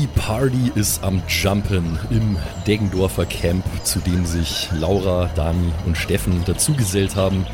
[0.00, 6.42] Die Party ist am Jumpen im Deggendorfer Camp, zu dem sich Laura, Dani und Steffen
[6.44, 7.46] dazugesellt haben.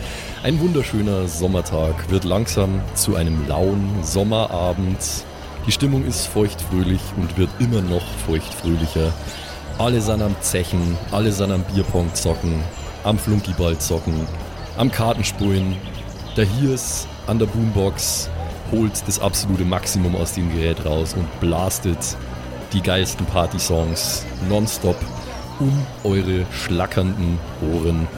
[0.42, 4.98] Ein wunderschöner Sommertag wird langsam zu einem lauen Sommerabend.
[5.66, 9.12] Die Stimmung ist feuchtfröhlich und wird immer noch feuchtfröhlicher.
[9.76, 12.54] Alle sind am Zechen, alle sind am Bierpong zocken,
[13.04, 14.26] am Flunkyball zocken,
[14.78, 15.76] am Kartenspulen.
[16.38, 18.30] Der Hiers an der Boombox
[18.72, 22.16] holt das absolute Maximum aus dem Gerät raus und blastet
[22.72, 24.96] die geilsten Party-Songs nonstop
[25.58, 27.38] um eure schlackernden
[27.72, 28.08] Ohren.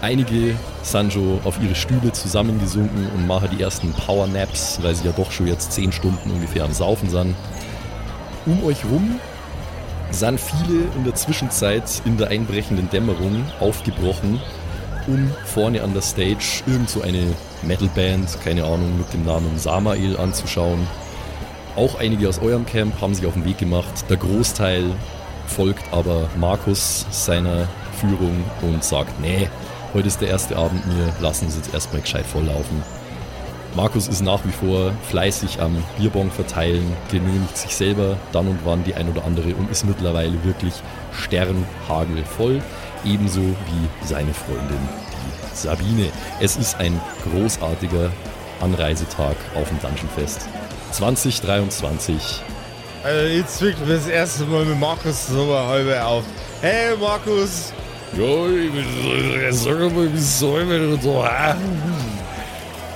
[0.00, 5.30] Einige schon auf ihre Stühle zusammengesunken und machen die ersten Power-Naps, weil sie ja doch
[5.30, 7.36] schon jetzt 10 Stunden ungefähr am Saufen sind.
[8.46, 9.20] Um euch rum
[10.10, 14.40] sind viele in der Zwischenzeit in der einbrechenden Dämmerung aufgebrochen,
[15.06, 20.16] um vorne an der Stage irgend so eine Metalband, keine Ahnung, mit dem Namen Samael
[20.16, 20.86] anzuschauen.
[21.74, 24.04] Auch einige aus eurem Camp haben sich auf den Weg gemacht.
[24.10, 24.84] Der Großteil
[25.46, 27.66] folgt aber Markus seiner
[27.98, 29.48] Führung und sagt, nee,
[29.94, 32.82] heute ist der erste Abend, wir lassen uns jetzt erstmal gescheit volllaufen.
[33.74, 38.84] Markus ist nach wie vor fleißig am Bierbong verteilen, genehmigt sich selber dann und wann
[38.84, 40.74] die ein oder andere und ist mittlerweile wirklich
[41.12, 42.60] sternhagelvoll,
[43.02, 46.08] ebenso wie seine Freundin, die Sabine.
[46.38, 47.00] Es ist ein
[47.30, 48.10] großartiger
[48.60, 50.46] Anreisetag auf dem Dungeon Fest.
[50.92, 52.42] 2023.
[53.02, 56.24] Also jetzt wirklich das erste Mal mit Markus so halbe auf.
[56.60, 57.72] Hey Markus!
[58.16, 58.46] Ja,
[59.50, 61.24] ich sag mal, wie soll man so?
[61.24, 61.56] Ja,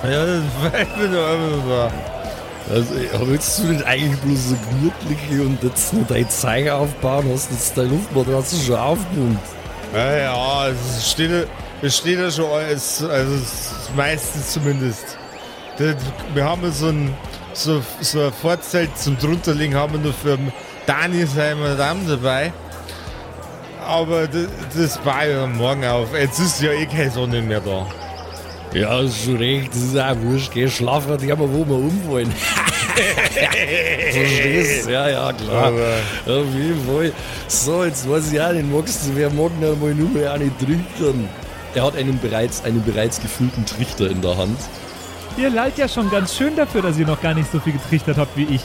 [0.03, 2.73] das fällt mir doch einfach so.
[2.73, 2.93] Also,
[3.27, 7.25] willst du nicht eigentlich bloß so gemütlich und jetzt nur dein Zeiger aufbauen?
[7.33, 9.39] Hast jetzt deine Luftmatratze schon aufgepumpt?
[9.93, 11.47] Ja, ja, es steht,
[11.81, 15.17] es steht ja schon alles, also das meiste zumindest.
[15.77, 15.95] Das,
[16.33, 17.15] wir haben so ein,
[17.57, 20.37] so, so ein Vorzelt zum drunterlegen, haben wir nur für
[20.85, 22.51] Dani sein Madame dabei.
[23.85, 26.09] Aber das, das war ja morgen auf.
[26.13, 27.87] Jetzt ist ja eh keine Sonne mehr da.
[28.73, 31.75] Ja, ist schon recht, das ist auch wurscht, geh schlafen, die haben wir, wo wir
[31.77, 32.31] umfallen.
[34.11, 34.91] Verstehst du?
[34.91, 35.65] Ja, ja, klar.
[35.67, 35.97] Aber-
[36.41, 37.13] Auf jeden Fall.
[37.47, 40.51] So, jetzt weiß ich auch nicht, magst du, wer mag denn einmal nur mehr eine
[40.57, 41.29] trichtern?
[41.75, 44.57] Er hat einen bereits, einen bereits gefüllten Trichter in der Hand.
[45.37, 48.17] Ihr lallt ja schon ganz schön dafür, dass ihr noch gar nicht so viel getrichtert
[48.17, 48.61] habt wie ich.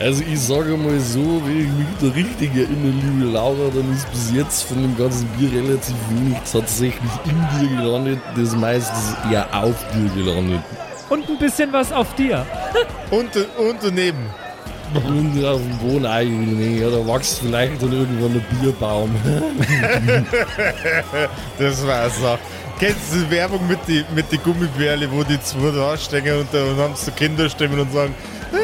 [0.00, 4.10] Also ich sage mal so, wenn ich mich da richtig erinnere, liebe Laura, dann ist
[4.10, 9.46] bis jetzt von dem ganzen Bier relativ wenig tatsächlich in dir gelandet, das meistens eher
[9.54, 10.60] auf dir gelandet.
[11.08, 12.44] Und ein bisschen was auf dir.
[13.12, 14.26] Und, und daneben.
[14.94, 19.10] Und auf dem Boden eigentlich, ja, da wächst vielleicht dann irgendwann ein Bierbaum.
[21.58, 22.38] Das war so.
[22.82, 26.48] Kennst du die Werbung mit die, mit die Gummibärle, wo die zwei da stecken und
[26.52, 28.12] dann haben sie Kinderstimmen und sagen,
[28.52, 28.56] "Äh,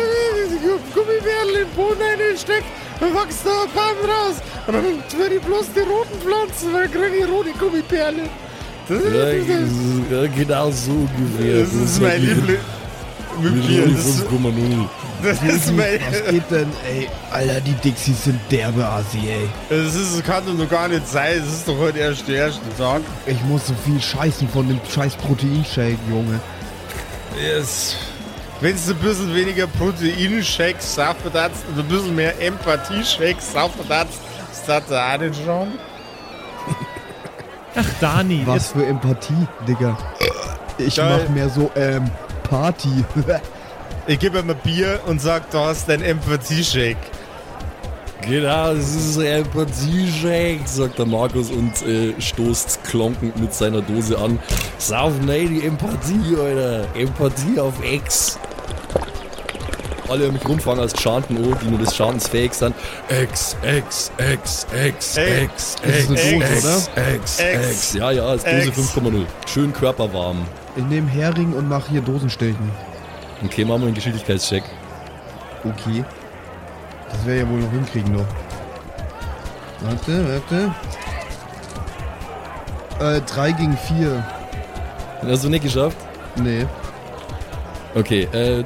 [0.93, 2.65] Gummibärle in den Boden reinsteckt,
[2.99, 4.37] dann wächst da ein Baum raus.
[4.67, 8.23] Und dann tue ich bloß die roten Pflanzen, dann kriege ich rote Gummibärle.
[8.89, 11.61] Das, ist- das, ja, genau so ungefähr.
[11.63, 12.59] das ist mein Liebling.
[13.43, 13.87] Bier.
[13.89, 14.89] Das, ist- 5,0.
[15.23, 15.99] das ist mein.
[16.11, 17.09] Was geht denn, ey?
[17.31, 19.49] Alter, die Dixies sind derbe Asi, ey.
[19.69, 21.41] Das ist, kann doch gar nicht sein.
[21.45, 23.01] Das ist doch heute erst der erste Tag.
[23.27, 26.41] Ich muss so viel scheißen von dem scheiß Proteinshake, Junge.
[27.41, 27.97] Yes.
[28.61, 34.19] Wenn es ein bisschen weniger Proteinshakes saufen darfst und ein bisschen mehr Empathie-Shakes saufen darfst,
[34.51, 35.69] ist das da auch nicht schon?
[37.77, 39.97] Ach, Dani, Was für Empathie, Digga.
[40.79, 41.21] Ich Geil.
[41.23, 42.11] mach mehr so, ähm,
[42.49, 43.05] Party.
[44.11, 46.97] Ich gebe ihm ein Bier und sag, du hast dein Empathie-Shake.
[48.23, 54.19] Genau, das ist ein Empathie-Shake, sagt der Markus und äh, stoßt klonkend mit seiner Dose
[54.19, 54.39] an.
[54.79, 56.87] Sauf nein, die Empathie, Alter.
[56.95, 58.39] Empathie auf Ex.
[60.09, 62.75] Alle um mich rumfangen als Chanten, oh, die nur des Chantens fähig sind.
[63.09, 67.41] Ex, Ex, Ex, Ex, Ex, Ex, Ex, Ex, Ex.
[67.41, 67.95] Ex.
[67.95, 68.79] Ja, ja, ist Dose Ex.
[68.79, 69.27] 5,0.
[69.47, 70.47] Schön körperwarm.
[70.79, 72.71] Ich nehme Hering und mach hier Dosenstechen.
[73.45, 74.63] Okay, machen wir einen Geschicklichkeitscheck.
[75.65, 76.05] Okay.
[77.11, 78.27] Das wäre ja wohl noch hinkriegen noch.
[79.81, 80.41] Warte,
[83.01, 83.17] warte.
[83.17, 84.25] Äh, 3 gegen 4.
[85.23, 85.97] Hast du nicht geschafft?
[86.37, 86.65] Nee.
[87.97, 88.63] Okay, äh,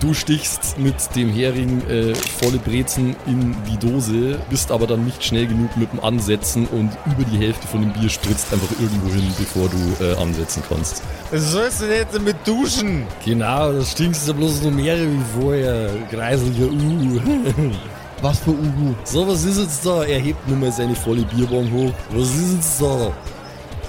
[0.00, 5.24] du stichst mit dem Hering äh, volle Brezen in die Dose, bist aber dann nicht
[5.24, 9.12] schnell genug mit dem Ansetzen und über die Hälfte von dem Bier spritzt einfach irgendwo
[9.12, 11.02] hin, bevor du äh, ansetzen kannst.
[11.30, 13.04] Das sollst du nicht damit duschen.
[13.24, 15.90] Genau, das stinkst ja bloß noch mehr wie vorher.
[16.10, 17.20] Kreiseliger Uh.
[18.22, 18.94] Was für Uhu.
[19.04, 20.02] So, was ist jetzt da?
[20.04, 21.92] Er hebt nur mal seine volle Bierbong hoch.
[22.10, 23.12] Was ist jetzt da?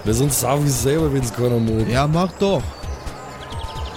[0.03, 1.87] Weil sonst sag ich selber, wenn es keiner mag.
[1.89, 2.61] Ja, mach doch.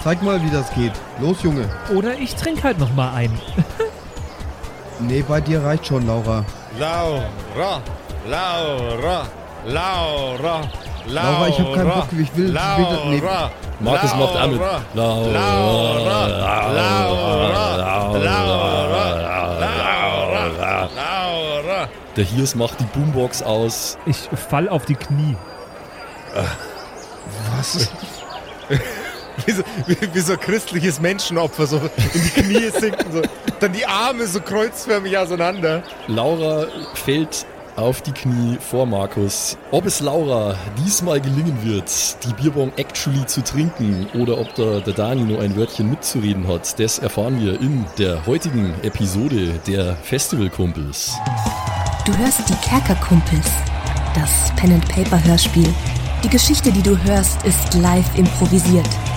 [0.05, 0.93] Zeig mal, wie das geht.
[1.21, 1.69] Los, Junge.
[1.95, 3.31] oder ich trinke halt noch mal ein.
[5.03, 6.45] Nee, bei dir reicht schon, Laura.
[6.79, 7.23] Laura,
[7.57, 7.81] Laura,
[8.29, 9.27] Laura,
[9.67, 10.61] Laura.
[11.07, 13.19] Laura, ich hab keinen Bock, ich will- ich will das- nee.
[13.21, 13.51] Laura,
[13.81, 14.61] Markus macht auch mit.
[14.61, 18.87] Laura, Laura, Laura, Laura, Laura,
[19.79, 21.89] Laura, Laura.
[22.17, 23.97] Der Hirs macht die Boombox aus.
[24.07, 25.37] Ich fall auf die Knie.
[27.57, 27.89] Was?
[29.47, 33.23] Wie so, wie, wie so ein christliches Menschenopfer, so in die Knie sinken, so.
[33.61, 35.83] dann die Arme so kreuzförmig auseinander.
[36.09, 37.47] Laura fällt
[37.77, 39.57] auf die Knie vor Markus.
[39.71, 41.91] Ob es Laura diesmal gelingen wird,
[42.25, 46.79] die Bierbong actually zu trinken oder ob da der Dani nur ein Wörtchen mitzureden hat,
[46.79, 51.17] das erfahren wir in der heutigen Episode der Festivalkumpels.
[52.05, 53.47] Du hörst die Kerkerkumpels,
[54.15, 55.73] das Pen-and-Paper-Hörspiel.
[56.25, 58.89] Die Geschichte, die du hörst, ist live improvisiert.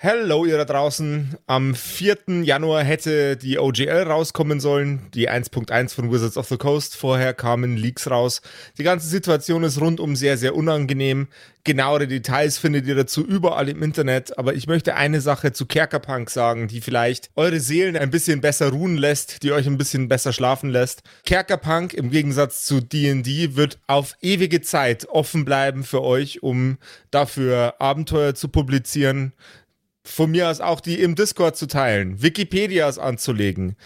[0.00, 1.38] Hello, ihr da draußen.
[1.48, 2.44] Am 4.
[2.44, 6.94] Januar hätte die OGL rauskommen sollen, die 1.1 von Wizards of the Coast.
[6.94, 8.40] Vorher kamen Leaks raus.
[8.78, 11.26] Die ganze Situation ist rundum sehr, sehr unangenehm.
[11.64, 14.38] Genauere Details findet ihr dazu überall im Internet.
[14.38, 18.68] Aber ich möchte eine Sache zu Kerkerpunk sagen, die vielleicht eure Seelen ein bisschen besser
[18.68, 21.02] ruhen lässt, die euch ein bisschen besser schlafen lässt.
[21.24, 26.78] Kerkerpunk im Gegensatz zu D&D wird auf ewige Zeit offen bleiben für euch, um
[27.10, 29.32] dafür Abenteuer zu publizieren
[30.08, 33.76] von mir aus auch die im Discord zu teilen, Wikipedias anzulegen.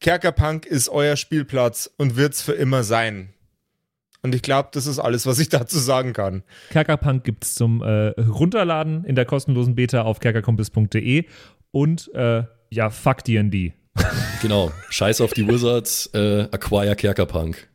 [0.00, 3.32] Kerkerpunk ist euer Spielplatz und wird's für immer sein.
[4.22, 6.42] Und ich glaube, das ist alles, was ich dazu sagen kann.
[6.70, 11.24] Kerkerpunk gibt's zum äh, Runterladen in der kostenlosen Beta auf kerkerkumpels.de
[11.70, 13.74] und äh, ja, fuck D&D.
[14.40, 17.68] Genau, scheiß auf die Wizards, äh, acquire Kerkerpunk.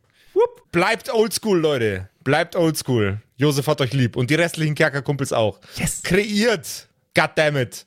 [0.70, 2.10] Bleibt oldschool, Leute.
[2.24, 3.22] Bleibt oldschool.
[3.36, 5.60] Josef hat euch lieb und die restlichen Kerkerkumpels auch.
[5.76, 6.02] Yes.
[6.02, 6.88] Kreiert.
[7.14, 7.86] Goddammit.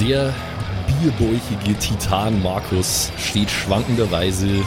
[0.00, 0.32] Der
[0.86, 4.64] bierbäuchige Titan Markus steht schwankenderweise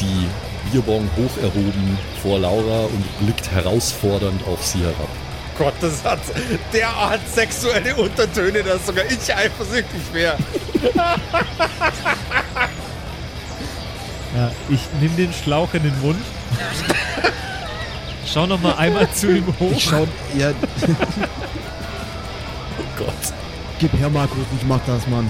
[0.00, 0.28] die
[0.70, 5.08] Bierbong hoch erhoben vor Laura und blickt herausfordernd auf sie herab.
[5.58, 6.20] Gott, das hat
[6.72, 10.36] derart sexuelle Untertöne, dass sogar ich eifersüchtig wäre.
[14.36, 16.22] Ja, ich nehme den Schlauch in den Mund.
[18.24, 19.72] Schau noch mal einmal zu ihm hoch.
[19.72, 20.06] Ich schau,
[20.36, 20.52] ja.
[23.78, 25.28] Gib her, Markus, ich mach das, Mann.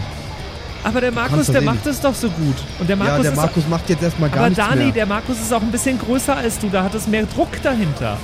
[0.85, 2.55] Aber der Markus, der macht es doch so gut.
[2.79, 4.93] Und der Markus ja, der ist Markus macht jetzt erstmal gar aber nichts Dani, mehr.
[4.93, 6.69] der Markus ist auch ein bisschen größer als du.
[6.69, 8.17] Da hat es mehr Druck dahinter.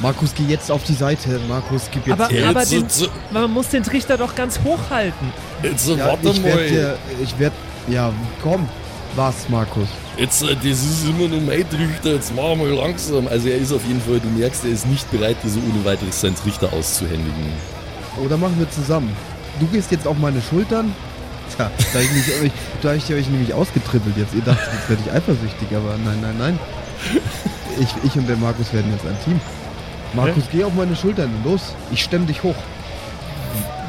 [0.00, 1.40] Markus, geh jetzt auf die Seite.
[1.48, 4.78] Markus, gib jetzt Aber, Ja, aber jetzt- den, man muss den Trichter doch ganz hoch
[4.90, 5.32] halten.
[5.62, 7.56] Jetzt ja, warte ich werde ich werde,
[7.88, 8.68] ja, komm.
[9.16, 9.88] Was, Markus?
[10.16, 13.28] Jetzt, äh, das ist immer nur mein Trichter, jetzt machen wir langsam.
[13.28, 15.84] Also er ist auf jeden Fall, du merkst, er ist nicht bereit, dir so ohne
[15.84, 17.52] weiteres seinen Trichter auszuhändigen.
[18.24, 19.14] Oder machen wir zusammen?
[19.60, 20.92] Du gehst jetzt auf meine Schultern?
[21.54, 22.52] Tja, da ich, mich, euch-
[22.82, 24.34] da ich euch nämlich ausgetrippelt jetzt.
[24.34, 26.58] Ihr dachtet, jetzt werde ich eifersüchtig, aber nein, nein, nein.
[27.78, 29.40] Ich, ich und der Markus werden jetzt ein Team.
[30.14, 31.30] Markus, geh auf meine Schultern.
[31.44, 32.54] Los, ich stemm dich hoch.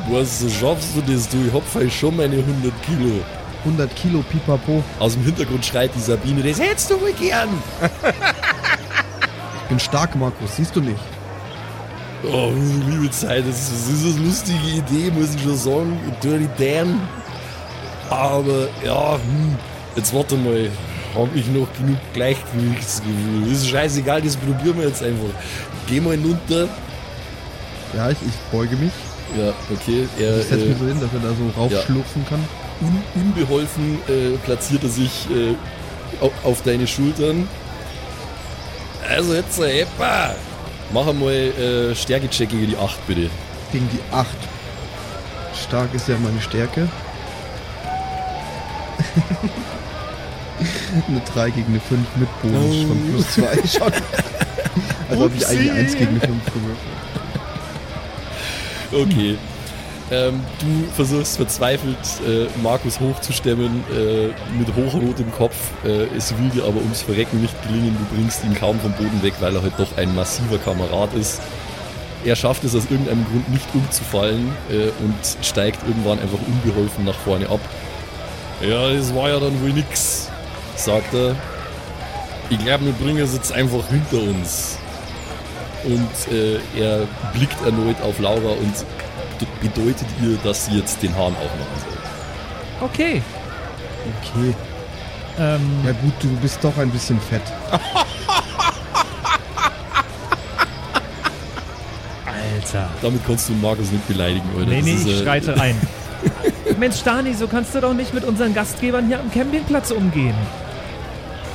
[0.10, 1.38] Was schaffst du das, du?
[1.48, 3.22] Ich hab vielleicht schon meine 100 Kilo.
[3.66, 4.84] 100 Kilo Pipapo.
[5.00, 7.50] Aus dem Hintergrund schreit die Sabine, das hättest du wohl gern.
[9.64, 10.56] Ich bin stark, Markus.
[10.56, 11.00] Siehst du nicht?
[12.32, 12.52] Oh,
[12.90, 16.00] liebe Zeit, das ist, das ist eine lustige Idee, muss ich schon sagen.
[16.24, 17.02] Dirty Dan.
[18.10, 19.56] Aber, ja, hm,
[19.96, 20.70] jetzt warte mal.
[21.16, 23.50] Hab ich noch genug Gleichgewichtsgefühl?
[23.50, 25.30] Das ist scheißegal, das probieren wir jetzt einfach.
[25.88, 26.68] Geh mal hinunter.
[27.96, 28.92] Ja, ich, ich beuge mich.
[29.38, 30.08] Ja, okay.
[30.20, 32.44] Er, Ich setze äh, mich so hin, dass er da so raufschlupfen kann.
[32.82, 35.56] Un unbeholfen äh, platziert er sich äh,
[36.24, 37.48] auf, auf deine Schultern.
[39.10, 40.36] Also jetzt, äh, Eppa!
[40.94, 43.30] Mach einmal äh, Stärkecheck gegen die 8, bitte.
[43.72, 44.28] Gegen die 8.
[45.68, 46.88] Stark ist ja meine Stärke.
[51.08, 52.88] eine 3 gegen eine 5 mit Bonus Oh.
[52.88, 53.92] von plus 2 schon.
[55.10, 56.78] Also habe ich eigentlich 1 gegen eine 5 gewürfelt.
[58.94, 59.38] Okay.
[60.12, 61.98] Ähm, du versuchst verzweifelt,
[62.28, 65.56] äh, Markus hochzustemmen äh, mit hochrotem Kopf.
[65.84, 67.98] Äh, es will dir aber ums Verrecken nicht gelingen.
[67.98, 71.42] Du bringst ihn kaum vom Boden weg, weil er halt doch ein massiver Kamerad ist.
[72.24, 77.18] Er schafft es aus irgendeinem Grund nicht umzufallen äh, und steigt irgendwann einfach unbeholfen nach
[77.18, 77.60] vorne ab.
[78.62, 80.30] Ja, das war ja dann wohl nix,
[80.76, 81.36] sagt er.
[82.50, 84.78] ich glaube, wir bringen es jetzt einfach hinter uns.
[85.84, 88.74] Und äh, er blickt erneut auf Laura und
[89.70, 91.98] bedeutet ihr, dass sie jetzt den Hahn aufmachen soll.
[92.88, 93.22] Okay.
[94.22, 94.54] Okay.
[95.40, 97.42] Ähm, Ja gut, du bist doch ein bisschen fett.
[102.26, 102.90] Alter.
[103.02, 104.66] Damit kannst du Markus nicht beleidigen, oder?
[104.66, 105.76] Nee, Das nee, ist, ich äh, schreite ein.
[106.80, 110.34] Mensch, Dani, so kannst du doch nicht mit unseren Gastgebern hier am Campingplatz umgehen.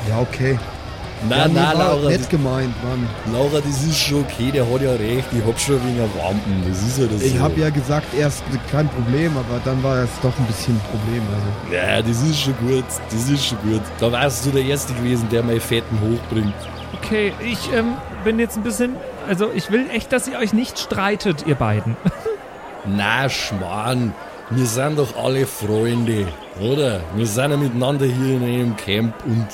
[0.09, 0.59] Ja, okay.
[1.29, 3.07] Na, ja, na, Laura, nett gemeint, Mann.
[3.33, 6.83] Laura, das ist schon okay, der hat ja recht, ich hab schon wegen Wampen, das
[6.83, 7.41] ist ja das Ich so.
[7.41, 11.23] habe ja gesagt, erst kein Problem, aber dann war es doch ein bisschen ein Problem.
[11.35, 11.75] Also.
[11.77, 13.83] Ja, das ist schon gut, das ist schon gut.
[13.99, 16.55] Da warst du der Erste gewesen, der meine Fetten hochbringt.
[17.03, 18.97] Okay, ich ähm, bin jetzt ein bisschen.
[19.29, 21.97] Also, ich will echt, dass ihr euch nicht streitet, ihr beiden.
[22.87, 24.15] Na, Schmarrn,
[24.49, 26.29] wir sind doch alle Freunde,
[26.61, 27.01] oder?
[27.15, 29.47] Wir sind ja miteinander hier in einem Camp und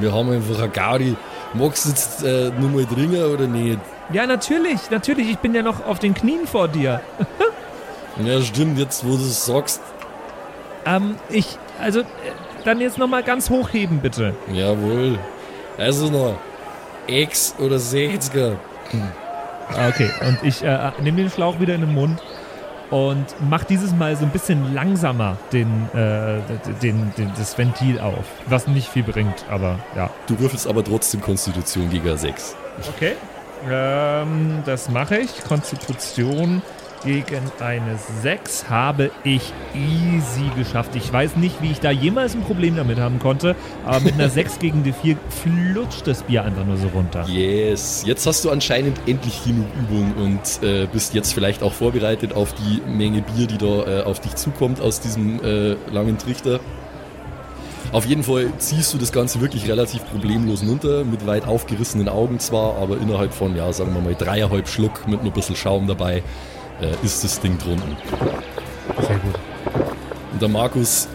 [0.00, 1.16] wir haben einfach eine Gaudi.
[1.54, 3.78] Magst du jetzt äh, nur mal dringen oder nicht?
[4.12, 5.30] Ja, natürlich, natürlich.
[5.30, 7.00] Ich bin ja noch auf den Knien vor dir.
[8.24, 9.80] Ja, stimmt, jetzt wo du es sagst.
[10.84, 11.56] Ähm, ich.
[11.80, 12.04] Also, äh,
[12.64, 14.34] dann jetzt nochmal ganz hochheben, bitte.
[14.52, 15.20] Jawohl.
[15.76, 16.34] Also noch
[17.06, 18.56] X oder 60er.
[19.70, 22.20] Ah, Okay, und ich äh, nehme den Schlauch wieder in den Mund
[22.90, 26.40] und mach dieses Mal so ein bisschen langsamer den, äh,
[26.82, 28.24] den, den, das Ventil auf.
[28.46, 30.10] Was nicht viel bringt, aber ja.
[30.26, 32.56] Du würfelst aber trotzdem Konstitution gegen 6.
[32.94, 33.14] Okay.
[33.68, 35.44] Ähm, das mache ich.
[35.44, 36.62] Konstitution
[37.04, 40.94] gegen eine 6 habe ich easy geschafft.
[40.94, 44.28] Ich weiß nicht, wie ich da jemals ein Problem damit haben konnte, aber mit einer
[44.28, 47.24] 6 gegen die 4 flutscht das Bier einfach nur so runter.
[47.28, 52.32] Yes, jetzt hast du anscheinend endlich genug Übung und äh, bist jetzt vielleicht auch vorbereitet
[52.32, 56.60] auf die Menge Bier, die da äh, auf dich zukommt aus diesem äh, langen Trichter.
[57.90, 62.38] Auf jeden Fall ziehst du das Ganze wirklich relativ problemlos runter, mit weit aufgerissenen Augen
[62.38, 65.86] zwar, aber innerhalb von, ja, sagen wir mal, dreieinhalb Schluck mit nur ein bisschen Schaum
[65.86, 66.22] dabei
[66.80, 67.96] äh, ist das Ding drunten.
[69.00, 69.34] Sehr gut.
[70.32, 71.08] Und der Markus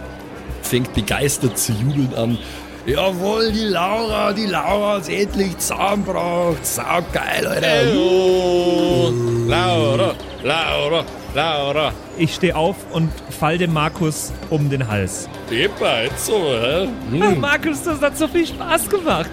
[0.62, 2.38] fängt begeistert zu jubeln an.
[2.86, 6.66] Jawohl, die Laura, die Laura hat endlich zusammengebracht.
[6.66, 7.98] Sau geil, Alter.
[7.98, 9.10] Oh,
[9.48, 11.94] Laura, Laura, Laura.
[12.18, 15.30] Ich stehe auf und fall dem Markus um den Hals.
[15.50, 16.90] Epa, jetzt so, hä?
[16.90, 17.40] Ach, Hm.
[17.40, 19.32] Markus, das hat so viel Spaß gemacht.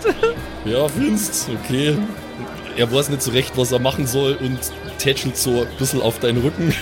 [0.65, 1.97] Ja, findest okay.
[2.77, 4.59] Er weiß nicht so recht, was er machen soll und
[5.03, 6.75] tätschelt so ein bisschen auf deinen Rücken.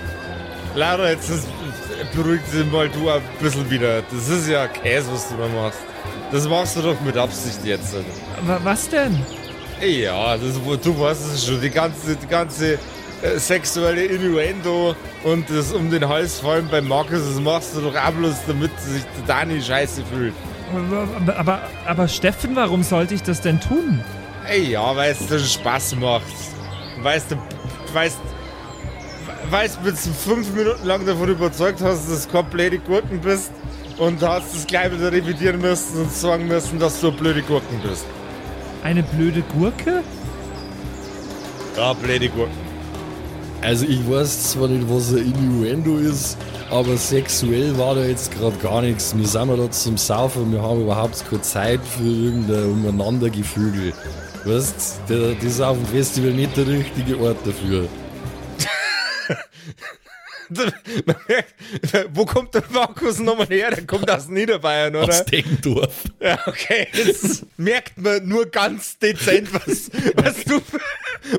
[0.74, 1.46] Laura, jetzt ist,
[2.14, 4.02] beruhigt sie mal du ein bisschen wieder.
[4.02, 5.78] Das ist ja Käse, was du da machst.
[6.30, 7.94] Das machst du doch mit Absicht jetzt.
[8.42, 9.18] Wa- Was denn?
[9.80, 11.60] Ja, das, du weißt es schon.
[11.60, 12.74] Die ganze, die ganze
[13.22, 17.94] äh, sexuelle Innuendo und das um den Hals fallen bei Markus, das machst du doch
[17.96, 20.34] auch bloß, damit sich Dani scheiße fühlt.
[20.74, 24.00] Aber, aber, aber Steffen, warum sollte ich das denn tun?
[24.46, 26.22] Ey, ja, weil es dir Spaß macht.
[27.02, 27.36] Weißt du,
[27.92, 28.18] weißt,
[29.50, 33.50] weißt, du, fünf Minuten lang davon überzeugt hast, dass du kein blöde Gurken bist
[33.98, 37.80] und hast es gleich wieder revidieren müssen und sagen müssen, dass du eine blöde Gurken
[37.80, 38.04] bist.
[38.82, 40.02] Eine blöde Gurke?
[41.76, 42.68] Ja, blöde Gurken.
[43.60, 46.36] Also ich weiß zwar nicht, was ein Innuendo ist,
[46.70, 49.16] aber sexuell war da jetzt gerade gar nichts.
[49.16, 53.92] Wir sind ja da zum Saufen, wir haben überhaupt keine Zeit für irgendein Umeinandergefügel.
[54.44, 57.88] Weißt, der, das ist auf dem Festival nicht der richtige Ort dafür.
[62.14, 63.70] Wo kommt der Markus nochmal her?
[63.70, 65.08] Der kommt aus Niederbayern, oder?
[65.08, 66.04] Aus Deggendorf.
[66.20, 66.88] Ja, okay.
[66.92, 70.80] Jetzt merkt man nur ganz dezent, was, was, du, für,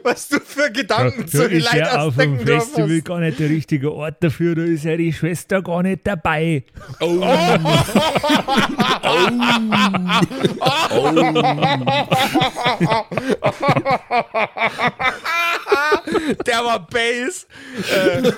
[0.03, 3.05] was du für Gedanken zu den Leuten aus Deckendorf hast.
[3.05, 6.63] gar nicht der richtige Ort dafür, da ist ja die Schwester gar nicht dabei.
[6.99, 7.19] Oh.
[16.45, 17.47] Der war Bass.
[17.93, 18.31] Äh,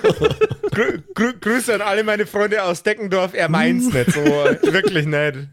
[0.70, 3.34] grü grü Grüße an alle meine Freunde aus Deckendorf.
[3.34, 4.20] Er meint's nicht so.
[4.20, 5.48] Wirklich nicht.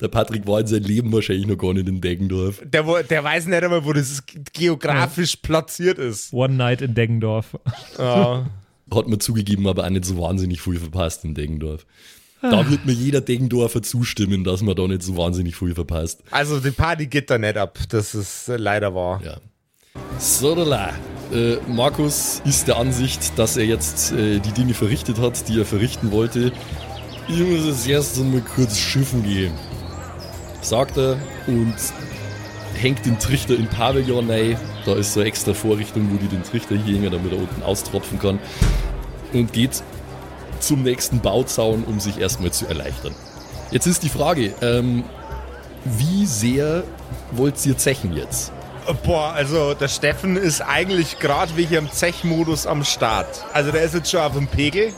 [0.00, 2.60] Der Patrick war in seinem Leben wahrscheinlich noch gar nicht in Deggendorf.
[2.64, 4.22] Der, der weiß nicht einmal, wo das
[4.52, 6.32] geografisch platziert ist.
[6.32, 7.56] One Night in Deggendorf.
[7.98, 8.46] Ja.
[8.94, 11.86] Hat man zugegeben, aber auch nicht so wahnsinnig viel verpasst in Deggendorf.
[12.42, 16.22] Da wird mir jeder Deggendorfer zustimmen, dass man da nicht so wahnsinnig viel verpasst.
[16.30, 17.78] Also die Party geht da nicht ab.
[17.90, 19.20] Das ist leider wahr.
[19.22, 19.36] Ja.
[20.20, 20.90] Sodala.
[21.32, 25.64] Äh, Markus ist der Ansicht, dass er jetzt äh, die Dinge verrichtet hat, die er
[25.64, 26.52] verrichten wollte.
[27.28, 29.52] Ich muss jetzt erst einmal kurz schiffen gehen.
[30.60, 31.16] Sagt er
[31.46, 31.74] und
[32.74, 34.58] hängt den Trichter in Pavillon rein.
[34.84, 37.62] Da ist so eine extra Vorrichtung, wo die den Trichter hier hängen, damit er unten
[37.62, 38.38] austropfen kann.
[39.32, 39.82] Und geht
[40.58, 43.14] zum nächsten Bauzaun, um sich erstmal zu erleichtern.
[43.70, 45.04] Jetzt ist die Frage, ähm,
[45.84, 46.82] wie sehr
[47.32, 48.52] wollt ihr zechen jetzt?
[48.94, 53.44] Boah, also der Steffen ist eigentlich gerade wie hier im Zechmodus am Start.
[53.52, 54.92] Also der ist jetzt schon auf dem Pegel.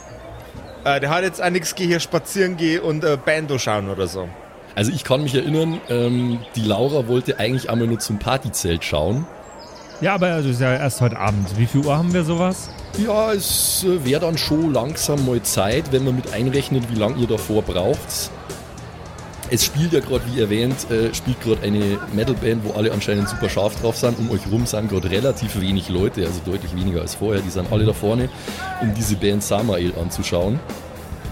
[0.83, 4.27] Äh, der hat jetzt auch nichts hier spazieren gehen und äh, Bando schauen oder so.
[4.75, 9.25] Also ich kann mich erinnern, ähm, die Laura wollte eigentlich einmal nur zum Partyzelt schauen.
[10.01, 11.47] Ja, aber das ist ja erst heute Abend.
[11.57, 12.69] Wie viel Uhr haben wir sowas?
[12.97, 17.21] Ja, es äh, wäre dann schon langsam mal Zeit, wenn man mit einrechnet, wie lange
[17.21, 18.31] ihr davor braucht.
[19.53, 23.47] Es spielt ja gerade, wie erwähnt, äh, spielt gerade eine Metalband, wo alle anscheinend super
[23.49, 24.17] scharf drauf sind.
[24.17, 27.39] Um euch rum sind gerade relativ wenig Leute, also deutlich weniger als vorher.
[27.39, 28.29] Die sind alle da vorne,
[28.81, 30.59] um diese Band Samael anzuschauen.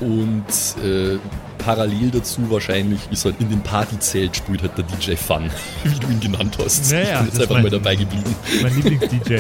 [0.01, 0.45] Und
[0.85, 1.17] äh,
[1.57, 5.49] parallel dazu wahrscheinlich ist halt in dem Partyzelt spielt halt der DJ Fun,
[5.83, 6.91] wie du ihn genannt hast.
[6.91, 8.35] Ja, ja, ich bin jetzt einfach mal dabei geblieben.
[8.61, 9.39] Mein Lieblings-DJ.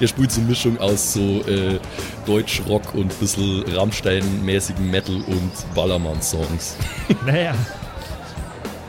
[0.00, 1.78] Der spielt so eine Mischung aus so äh,
[2.26, 6.76] Deutsch-Rock und bisschen Rammstein-mäßigen Metal und Ballermann-Songs.
[7.26, 7.54] naja.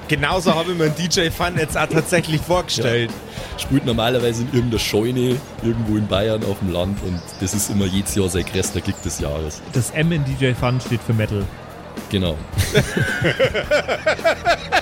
[0.07, 3.11] Genauso habe ich mir einen DJ-Fun jetzt auch tatsächlich vorgestellt.
[3.57, 7.85] Spielt normalerweise in irgendeiner Scheune irgendwo in Bayern auf dem Land und das ist immer
[7.85, 9.61] jedes Jahr sein größter Gig des Jahres.
[9.71, 11.45] Das M in DJ Fun steht für Metal.
[12.09, 12.35] Genau.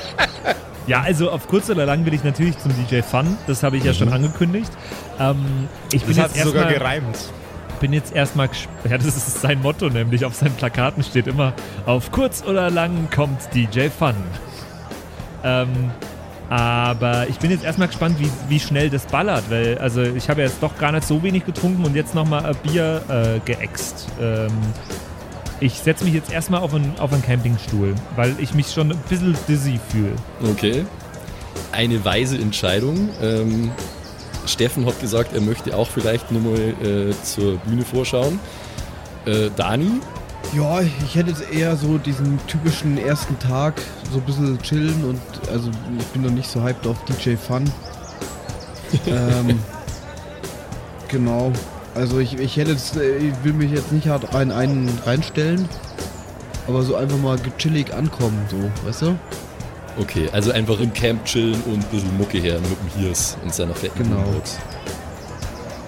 [0.90, 3.38] Ja, also auf kurz oder lang will ich natürlich zum DJ Fun.
[3.48, 4.72] Das habe ich ja schon angekündigt.
[5.20, 7.18] Ähm, ich bin Das hat jetzt sogar erstmal gereimt.
[7.80, 11.54] bin jetzt erstmal gesp- ja, das ist sein Motto nämlich auf seinen Plakaten steht immer
[11.86, 14.16] auf kurz oder lang kommt DJ Fun.
[15.44, 15.92] Ähm,
[16.50, 20.42] aber ich bin jetzt erstmal gespannt, wie, wie schnell das ballert, weil also ich habe
[20.42, 24.08] jetzt doch gar nicht so wenig getrunken und jetzt nochmal Bier äh, geäxt.
[24.20, 24.48] Ähm,
[25.60, 28.98] ich setze mich jetzt erstmal auf einen, auf einen Campingstuhl, weil ich mich schon ein
[29.10, 30.14] bisschen dizzy fühle.
[30.52, 30.86] Okay.
[31.72, 33.10] Eine weise Entscheidung.
[33.22, 33.72] Ähm,
[34.46, 38.40] Steffen hat gesagt, er möchte auch vielleicht nochmal äh, zur Bühne vorschauen.
[39.26, 40.00] Äh, Dani,
[40.54, 43.76] Ja, ich hätte jetzt eher so diesen typischen ersten Tag,
[44.12, 47.66] so ein bisschen chillen und also ich bin noch nicht so hyped auf DJ Fun.
[49.08, 49.60] ähm,
[51.08, 51.52] genau.
[51.96, 55.68] Also ich, ich hätte jetzt, äh, ich will mich jetzt nicht hart rein einen reinstellen,
[56.68, 59.16] aber so einfach mal gechillig ankommen, so, weißt du?
[60.00, 63.54] okay, also einfach im Camp chillen und ein bisschen Mucke her mit dem Hirs und
[63.54, 64.22] seiner fetten Genau.
[64.22, 64.58] Boombox.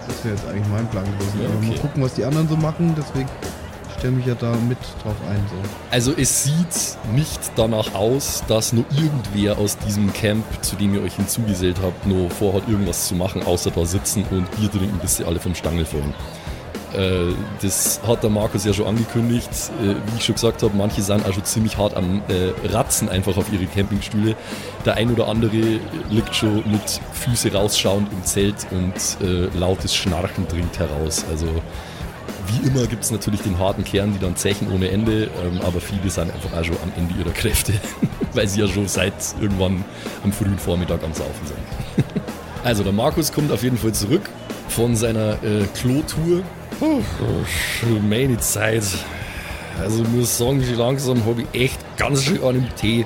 [0.07, 1.41] Das wäre jetzt eigentlich mein Plan gewesen.
[1.41, 1.67] Ja, okay.
[1.67, 3.29] mal gucken, was die anderen so machen, deswegen
[4.01, 5.39] stelle mich ja da mit drauf ein.
[5.47, 5.69] So.
[5.91, 11.03] Also es sieht nicht danach aus, dass nur irgendwer aus diesem Camp, zu dem ihr
[11.03, 15.17] euch hinzugesellt habt, nur vorhat, irgendwas zu machen, außer da sitzen und Bier trinken, bis
[15.17, 16.15] sie alle vom Stangel fallen.
[16.97, 19.49] Äh, das hat der Markus ja schon angekündigt.
[19.79, 23.07] Äh, wie ich schon gesagt habe, manche sind auch schon ziemlich hart am äh, Ratzen
[23.07, 24.35] einfach auf ihre Campingstühle.
[24.83, 28.93] Der ein oder andere liegt schon mit Füße rausschauend im Zelt und
[29.53, 31.23] lautes Schnarchen dringt heraus.
[31.29, 31.45] Also
[32.51, 35.79] wie immer gibt es natürlich den harten Kern, die dann zechen ohne Ende, ähm, aber
[35.79, 37.73] viele sind einfach auch schon am Ende ihrer Kräfte,
[38.33, 39.83] weil sie ja schon seit irgendwann
[40.23, 42.05] am frühen Vormittag am Saufen sind.
[42.63, 44.29] also der Markus kommt auf jeden Fall zurück
[44.69, 46.43] von seiner äh, Klo-Tour.
[46.79, 47.01] Oh,
[48.07, 48.83] meine Zeit.
[49.79, 53.05] Also ich muss sagen, so langsam habe ich echt ganz schön an dem Tee.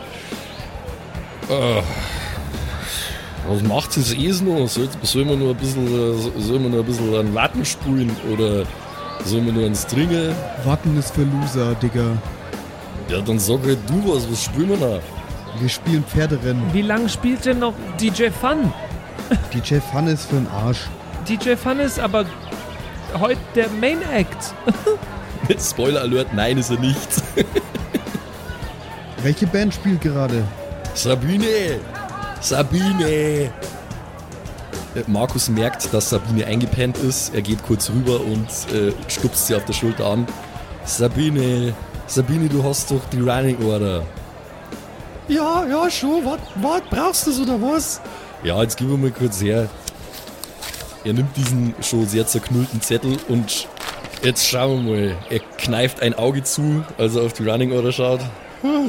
[1.50, 1.82] Äh,
[3.48, 4.68] was macht das eh noch?
[4.68, 8.66] Soll, soll man nur ein bisschen, äh, soll ein bisschen an Latten spulen oder
[9.24, 10.36] soll man nur ans Trinken?
[10.64, 12.18] Warten ist für Loser, Digga.
[13.10, 15.00] Ja, dann sag halt du was, was spielen wir da?
[15.60, 16.64] Wir spielen Pferderennen.
[16.74, 18.74] Wie lange spielt denn noch DJ Fun?
[19.54, 20.88] DJ Fun ist für den Arsch.
[21.28, 22.26] DJ Fun ist aber
[23.20, 24.54] heute der Main Act.
[25.60, 27.08] Spoiler Alert, nein ist er nicht.
[29.22, 30.44] Welche Band spielt gerade?
[30.94, 31.80] Sabine!
[32.42, 33.52] Sabine!
[35.08, 37.34] Markus merkt, dass Sabine eingepennt ist.
[37.34, 40.28] Er geht kurz rüber und äh, stupst sie auf der Schulter an.
[40.86, 41.74] Sabine,
[42.08, 44.06] Sabine, du hast doch die Running Order.
[45.28, 46.24] Ja, ja, schon.
[46.24, 48.00] Was, was brauchst du oder was?
[48.44, 49.68] Ja, jetzt gib mir mal kurz her.
[51.04, 53.68] Er nimmt diesen schon sehr zerknüllten Zettel und
[54.24, 55.18] jetzt schauen wir mal.
[55.30, 58.22] Er kneift ein Auge zu, als er auf die Running Order schaut.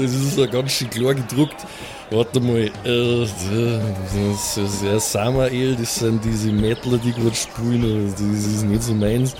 [0.00, 1.66] Das ist ja ganz schön klar gedruckt.
[2.10, 8.20] Warte mal, äh, das ist ja Samael, das sind diese Metaler, die gerade spielen, das
[8.20, 9.34] ist nicht so meins.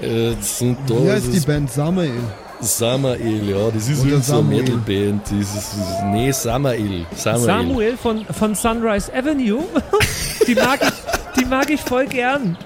[0.00, 1.70] Äh, das sind da, Wie heißt das die Band?
[1.70, 2.12] Samael.
[2.60, 4.62] Samael, ja, das ist Oder so eine Samuel.
[4.62, 5.22] Metalband.
[5.26, 7.06] Das ist, das ist, nee, Samael.
[7.14, 7.44] Samael.
[7.44, 9.62] Samuel von, von Sunrise Avenue.
[10.46, 12.56] die, mag ich, die mag ich voll gern.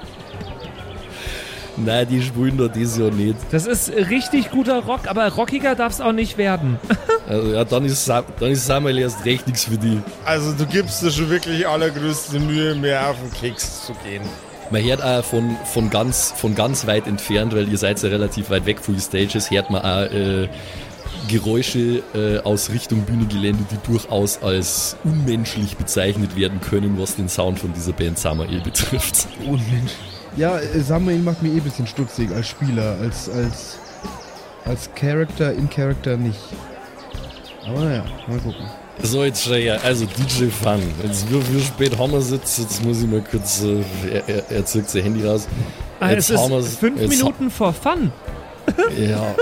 [1.76, 3.36] Nein, die spielen da dieses Jahr nicht.
[3.50, 6.78] Das ist richtig guter Rock, aber rockiger darf es auch nicht werden.
[7.28, 10.02] Also, ja, dann ist, Sa dann ist Samael erst recht nichts für die.
[10.24, 14.22] Also du gibst dir schon wirklich allergrößte Mühe, mir auf den Keks zu gehen.
[14.70, 18.50] Man hört auch von, von, ganz, von ganz weit entfernt, weil ihr seid ja relativ
[18.50, 20.48] weit weg von den Stages, hört man auch äh,
[21.28, 27.60] Geräusche äh, aus Richtung Bühnengelände, die durchaus als unmenschlich bezeichnet werden können, was den Sound
[27.60, 29.28] von dieser Band Samael betrifft.
[29.46, 29.92] Unmensch.
[30.36, 33.78] Ja, Samael macht mir eh ein bisschen stutzig als Spieler, als, als,
[34.64, 36.40] als Character, in Character nicht.
[37.68, 38.66] Aber naja, mal gucken.
[39.02, 39.80] So, jetzt schau her.
[39.82, 40.80] Also DJ Fun.
[41.02, 42.84] Jetzt, wie, wie spät haben wir es jetzt?
[42.84, 45.48] Muss ich mal kurz, äh, er, er, er zückt sein Handy raus.
[46.00, 48.12] Ah, Jetzt es ist fünf jetzt Minuten vor Fun.
[48.96, 49.34] Ja.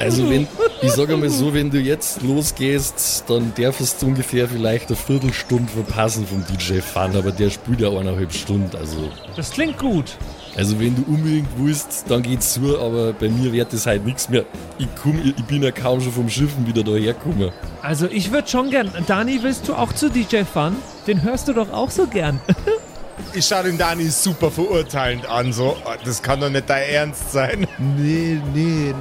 [0.00, 0.46] Also wenn,
[0.82, 5.70] ich sage mal so, wenn du jetzt losgehst, dann darfst du ungefähr vielleicht eine Viertelstunde
[5.72, 8.70] verpassen vom DJ Fun, aber der spielt ja eineinhalb Stunden.
[8.76, 10.16] Also, Das klingt gut.
[10.56, 14.28] also wenn du unbedingt willst, dann geht's zu, aber bei mir wird das halt nichts
[14.28, 14.44] mehr.
[14.78, 17.50] Ich, komm, ich bin ja kaum schon vom Schiffen wieder daher gekommen.
[17.82, 18.90] Also ich würde schon gern.
[19.06, 20.76] Dani, willst du auch zu DJ Fun?
[21.06, 22.40] Den hörst du doch auch so gern.
[23.34, 27.30] Ich schaue den Dani super verurteilend an, so, oh, das kann doch nicht dein Ernst
[27.32, 27.66] sein.
[27.78, 28.94] Nee, nee,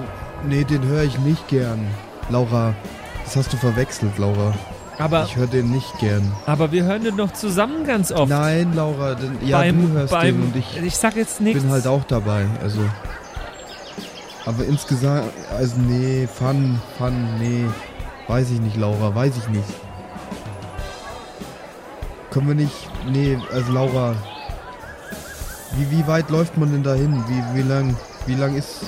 [0.45, 1.87] nee, den höre ich nicht gern.
[2.29, 2.73] Laura,
[3.23, 4.53] das hast du verwechselt, Laura.
[4.99, 6.31] Aber, Ich höre den nicht gern.
[6.45, 8.29] aber wir hören den doch zusammen ganz oft.
[8.29, 11.61] Nein, Laura, denn, ja, beim, du hörst beim, den und ich ich sag jetzt nichts.
[11.61, 12.45] bin halt auch dabei.
[12.61, 12.79] Also.
[14.45, 17.65] Aber insgesamt, also nee, Fun, Fun, nee.
[18.27, 19.67] Weiß ich nicht, Laura, weiß ich nicht.
[22.37, 24.15] Können wir nicht, nee, also Laura.
[25.75, 27.23] Wie, wie weit läuft man denn dahin?
[27.27, 27.97] Wie, wie lang,
[28.27, 28.81] wie lang ist,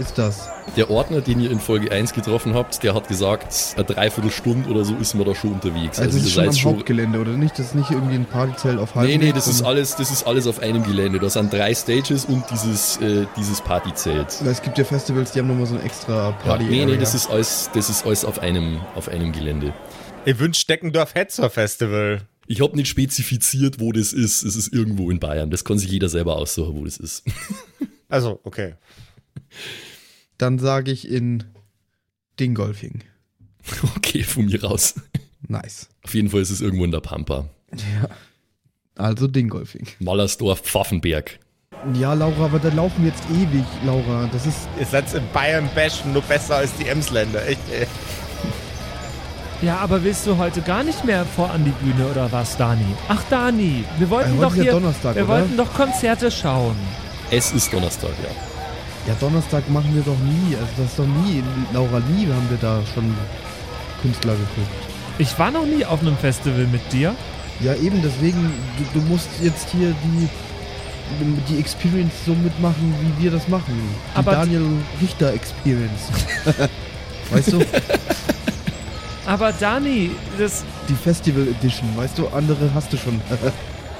[0.00, 0.48] ist das?
[0.76, 4.84] Der Ordner, den ihr in Folge 1 getroffen habt, der hat gesagt, eine Dreiviertelstunde oder
[4.84, 6.00] so ist man da schon unterwegs.
[6.00, 6.72] Also, Also, es ihr ist schon am schon.
[6.72, 7.56] Hauptgelände, oder nicht?
[7.56, 10.26] Das ist nicht irgendwie ein Partyzelt auf halbem Nee, nee, das ist alles, das ist
[10.26, 11.20] alles auf einem Gelände.
[11.20, 14.42] Da sind drei Stages und dieses, äh, dieses Partyzelt.
[14.44, 16.64] Es gibt ja Festivals, die haben nochmal so ein extra Ja, Party.
[16.64, 16.96] nee, nee, Area.
[16.96, 19.72] das ist alles, das ist alles auf einem, auf einem Gelände.
[20.24, 22.22] Ich wünsche Steckendorf Hetzer Festival.
[22.50, 24.42] Ich habe nicht spezifiziert, wo das ist.
[24.42, 25.50] Es ist irgendwo in Bayern.
[25.50, 27.24] Das kann sich jeder selber aussuchen, wo das ist.
[28.10, 28.74] Also, okay.
[30.38, 31.44] Dann sage ich in
[32.40, 33.04] Dingolfing.
[33.96, 34.94] Okay, von mir raus.
[35.46, 35.90] Nice.
[36.04, 37.50] Auf jeden Fall ist es irgendwo in der Pampa.
[37.70, 38.08] Ja.
[38.94, 39.86] Also Dingolfing.
[39.98, 41.38] Mallersdorf, Pfaffenberg.
[41.92, 44.26] Ja, Laura, aber da laufen wir jetzt ewig, Laura.
[44.32, 44.66] Das ist.
[44.80, 47.46] Ihr seid in Bayern bashen nur besser als die Emsländer.
[47.46, 47.86] Echt, ey.
[49.60, 52.84] Ja, aber willst du heute gar nicht mehr vor an die Bühne oder was, Dani?
[53.08, 55.32] Ach, Dani, wir wollten Äh, heute doch ist ja hier, Donnerstag, wir oder?
[55.34, 56.76] wollten doch Konzerte schauen.
[57.30, 58.30] Es ist Donnerstag, ja.
[59.08, 60.54] Ja, Donnerstag machen wir doch nie.
[60.54, 61.42] Also das ist doch nie.
[61.72, 63.12] Laura, nie haben wir da schon
[64.02, 64.70] Künstler geguckt.
[65.18, 67.14] Ich war noch nie auf einem Festival mit dir.
[67.60, 68.52] Ja, eben, deswegen,
[68.92, 70.28] du, du musst jetzt hier die,
[71.52, 73.72] die Experience so mitmachen, wie wir das machen.
[74.14, 74.66] Die Aber- Daniel
[75.02, 76.10] Richter Experience.
[77.32, 77.58] weißt du?
[79.28, 82.28] Aber Dani, das, Die Festival Edition, weißt du?
[82.28, 83.20] Andere hast du schon.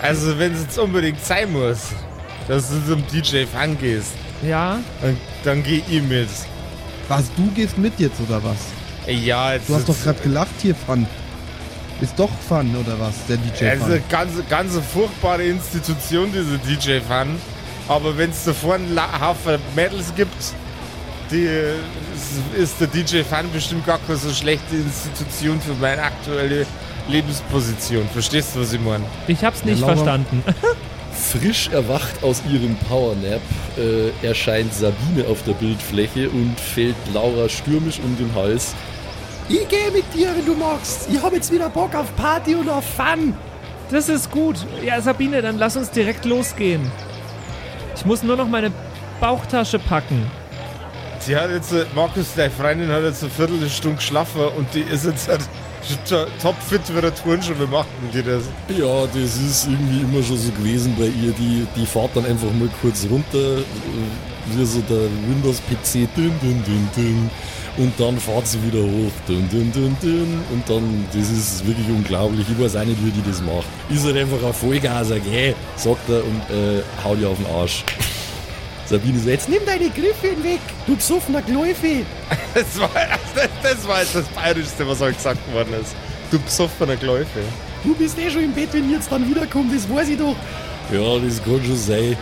[0.00, 1.88] Also, wenn es jetzt unbedingt sein muss,
[2.46, 4.12] dass du zum DJ Fun gehst,
[4.42, 6.28] ja, dann, dann geh ich mit.
[7.08, 8.58] was, du gehst mit jetzt oder was?
[9.12, 11.04] Ja, jetzt Du hast doch gerade gelacht hier, Fun.
[12.00, 13.90] Ist doch Fun oder was, der DJ Es ist Fun?
[13.90, 17.34] eine ganz, ganz furchtbare Institution, diese DJ Fun.
[17.88, 20.54] Aber wenn es da vorne einen Haufen Mädels gibt,
[21.32, 21.48] die
[22.56, 26.66] ist- der DJ Fun bestimmt gar keine so schlechte Institution für meine aktuelle
[27.08, 28.08] Lebensposition.
[28.12, 29.04] Verstehst du, was ich meine?
[29.26, 30.42] ich hab's nicht Laura- verstanden.
[31.12, 33.40] Frisch erwacht aus ihrem Powernap
[33.76, 38.72] äh, erscheint Sabine auf der Bildfläche und fällt Laura stürmisch um den Hals.
[39.48, 41.08] Ich gehe mit dir, wenn du magst.
[41.10, 43.34] Ich habe jetzt wieder Bock auf Party und auf Fun.
[43.90, 44.56] Das ist gut.
[44.84, 46.88] Ja, Sabine, dann lass uns direkt losgehen.
[47.96, 48.70] Ich muss nur noch meine
[49.20, 50.30] Bauchtasche packen.
[51.20, 55.04] Sie hat jetzt, äh, Markus, deine Freundin hat jetzt eine Viertelstunde geschlafen und die ist
[55.04, 55.40] jetzt halt
[56.08, 57.52] to- topfit wie der Turnschuh.
[57.58, 58.44] Wie macht denn die das?
[58.78, 61.32] Ja, das ist irgendwie immer schon so gewesen bei ihr.
[61.38, 63.58] Die, die fährt dann einfach mal kurz runter,
[64.46, 66.08] wie so der Windows-PC,
[67.76, 71.86] und dann fährt sie wieder hoch, dün, dün, dün, dün, und dann, das ist wirklich
[71.88, 72.44] unglaublich.
[72.50, 73.66] Ich weiß auch nicht, wie die das macht.
[73.90, 77.84] Ist halt einfach ein Vollgaser, gell, sagt er und äh, haut ihr auf den Arsch.
[78.88, 82.04] Sabine so, jetzt nimm deine Griffe weg, du besoffener Gläufe.
[82.54, 82.90] Das war,
[83.34, 85.94] das, das war jetzt das Bayerischste, was heute gesagt worden ist.
[86.30, 87.40] Du besoffener Gläufe.
[87.84, 90.34] Du bist eh schon im Bett, wenn ich jetzt dann wiederkomme, das weiß ich doch.
[90.90, 92.16] Ja, das kann schon sein.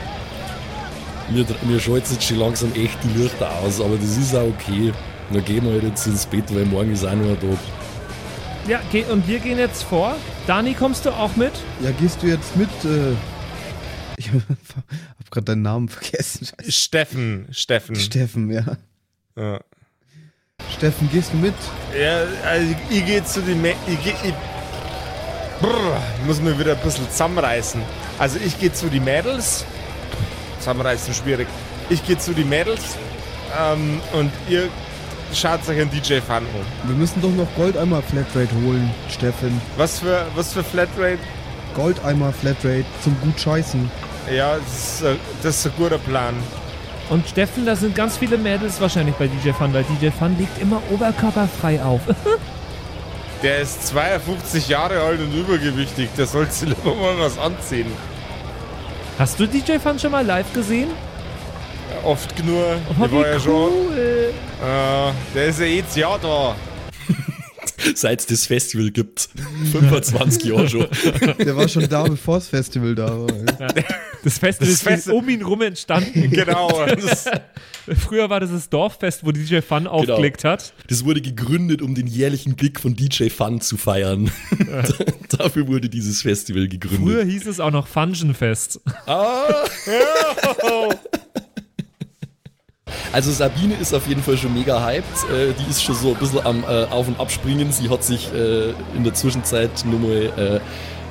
[1.31, 4.93] Mir, mir schaltet jetzt schon langsam echt die Lichter aus, aber das ist auch okay.
[5.33, 7.59] Dann gehen wir halt jetzt ins Bett, weil morgen ist auch noch ein Tag.
[8.69, 10.17] Ja, und wir gehen jetzt vor.
[10.47, 11.53] Dani, kommst du auch mit?
[11.81, 12.69] Ja, gehst du jetzt mit?
[12.85, 13.15] Äh,
[14.17, 14.43] ich hab
[15.31, 16.47] gerade deinen Namen vergessen.
[16.47, 16.73] Scheiße.
[16.73, 17.97] Steffen, Steffen.
[17.97, 18.77] Steffen, ja.
[19.37, 19.61] ja.
[20.77, 21.55] Steffen, gehst du mit?
[21.99, 24.35] Ja, also ich gehe zu den Mä ich, geh, ich,
[25.61, 27.83] Brr, ich muss mir wieder ein bisschen zusammenreißen.
[28.19, 29.65] Also ich gehe zu den Mädels.
[30.59, 31.49] Zusammenreißen schwierig.
[31.89, 32.97] Ich gehe zu den Mädels
[33.59, 34.69] ähm, und ihr
[35.33, 36.89] schaut euch einen DJ Fun um.
[36.89, 39.61] Wir müssen doch noch Goldeimer Flatrate holen, Steffen.
[39.77, 41.19] Was für, was für Flatrate?
[41.77, 43.89] Goldeimer Flatrate zum gut scheißen.
[44.35, 46.35] Ja, das ist, äh, das ist ein guter Plan.
[47.09, 50.61] Und Steffen, da sind ganz viele Mädels wahrscheinlich bei DJ Fun, weil DJ Fun liegt
[50.61, 52.01] immer oberkörperfrei auf.
[53.43, 56.09] Der ist 52 Jahre alt und übergewichtig.
[56.17, 57.87] Der soll sich lieber mal was anziehen.
[59.19, 60.89] Hast du DJ Fun schon mal live gesehen?
[62.03, 62.57] Oft genug.
[62.91, 63.53] Oh, der wie war ja schon.
[63.73, 64.33] cool.
[64.65, 66.57] Äh, der ist ja jedes Jahr da.
[67.95, 69.29] Seit es das Festival gibt.
[69.73, 70.87] 25 Jahre schon.
[71.39, 73.27] Der war schon da, bevor das Festival da war.
[74.25, 76.31] Das Festival Das ist Festi- um ihn rum entstanden.
[76.37, 76.85] Genau.
[76.87, 77.27] Das,
[78.05, 80.73] Früher war das das Dorffest, wo DJ Fun aufgelegt hat.
[80.89, 84.31] Das wurde gegründet, um den jährlichen Gig von DJ Fun zu feiern.
[85.39, 87.29] Dafür wurde dieses Festival Früher gegründet.
[87.31, 88.81] hieß es auch noch Fungenfest.
[89.07, 89.65] Ah.
[93.13, 95.05] Also Sabine ist auf jeden Fall schon mega hyped.
[95.31, 97.73] Äh, die ist schon so ein bisschen am äh, Auf- und Abspringen.
[97.73, 100.61] Sie hat sich äh, in der Zwischenzeit nur mal äh,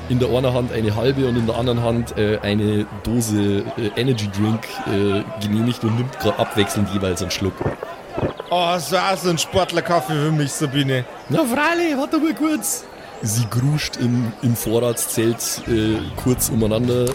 [0.09, 3.99] in der einen Hand eine halbe und in der anderen Hand äh, eine Dose äh,
[3.99, 7.55] Energy Drink äh, genehmigt und nimmt gerade abwechselnd jeweils einen Schluck.
[8.51, 11.05] oh, so auch so ein Sportlerkaffee für mich, Sabine.
[11.29, 12.83] Na freilich, warte mal kurz.
[13.21, 17.05] Sie gruscht im, im Vorratszelt äh, kurz umeinander.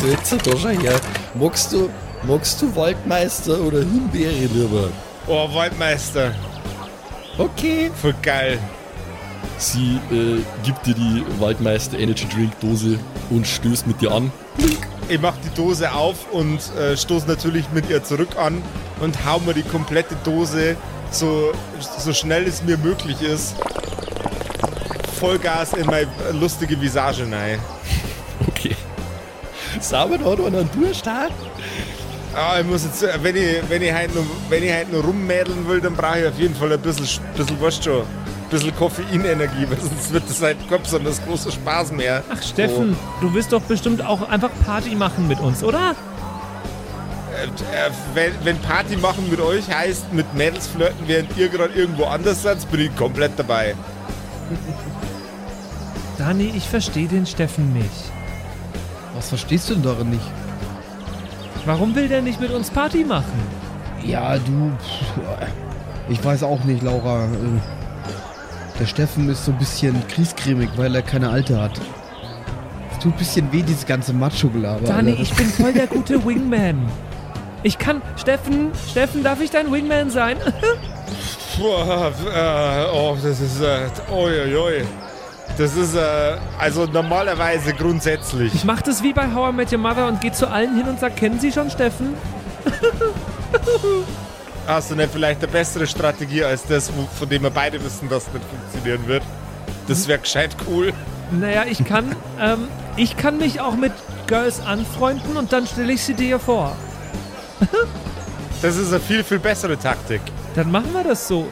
[0.00, 0.98] Setz doch schon her.
[1.34, 1.90] Magst du,
[2.22, 4.90] magst du Waldmeister oder Himbeere lieber?
[5.26, 6.34] Oh, Waldmeister.
[7.38, 7.90] Okay.
[8.00, 8.58] Voll geil.
[9.58, 12.98] Sie äh, gibt dir die Waldmeister Energy Drink Dose
[13.30, 14.30] und stößt mit dir an.
[15.08, 18.62] Ich mach die Dose auf und äh, stoß natürlich mit ihr zurück an
[19.00, 20.76] und hau mir die komplette Dose
[21.10, 21.52] so,
[21.98, 23.54] so schnell es mir möglich ist
[25.16, 27.58] Vollgas in meine lustige Visage rein.
[28.48, 28.76] Okay.
[29.80, 31.28] Sauber da noch einen Durst da?
[32.36, 35.02] Ah, ich muss jetzt, äh, wenn ich, wenn ich halt noch, wenn ich halt noch
[35.02, 38.76] rummädeln will, dann brauche ich auf jeden Fall ein bisschen, bisschen weißt schon, ein bisschen
[38.76, 42.22] Koffeinenergie, weil sonst wird das halt kein besonders großer Spaß mehr.
[42.28, 45.94] Ach, Steffen, du willst doch bestimmt auch einfach Party machen mit uns, oder?
[47.32, 51.72] Äh, äh, wenn, wenn Party machen mit euch heißt, mit Mädels flirten, während ihr gerade
[51.72, 53.74] irgendwo anders seid, bin ich komplett dabei.
[56.18, 58.12] Dani, ich verstehe den Steffen nicht.
[59.14, 60.45] Was verstehst du denn darin nicht?
[61.66, 63.40] Warum will der nicht mit uns Party machen?
[64.04, 64.70] Ja, du.
[66.08, 67.26] Ich weiß auch nicht, Laura.
[68.78, 71.72] Der Steffen ist so ein bisschen kriescremig, weil er keine Alte hat.
[72.92, 74.86] Es tut ein bisschen weh, dieses ganze Macho-Gelaber.
[74.86, 75.22] Dani, Alter.
[75.22, 76.88] ich bin voll der gute Wingman.
[77.64, 78.00] Ich kann.
[78.16, 80.36] Steffen, Steffen, darf ich dein Wingman sein?
[81.56, 84.84] Puh, äh, oh, das ist, äh, oi, oi, oi.
[85.58, 88.54] Das ist, äh, also normalerweise grundsätzlich.
[88.54, 90.86] Ich mach das wie bei How I Met Your Mother und geh zu allen hin
[90.86, 92.14] und sag, kennen Sie schon Steffen?
[94.66, 98.24] Hast du nicht vielleicht eine bessere Strategie als das, von dem wir beide wissen, dass
[98.24, 99.22] das nicht funktionieren wird?
[99.88, 100.92] Das wäre gescheit cool.
[101.30, 103.92] Naja, ich kann, ähm, ich kann mich auch mit
[104.26, 106.76] Girls anfreunden und dann stelle ich sie dir vor.
[108.62, 110.22] Das ist eine viel, viel bessere Taktik.
[110.54, 111.46] Dann machen wir das so.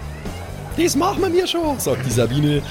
[0.77, 2.63] Das machen wir mir schon, sagt die Sabine.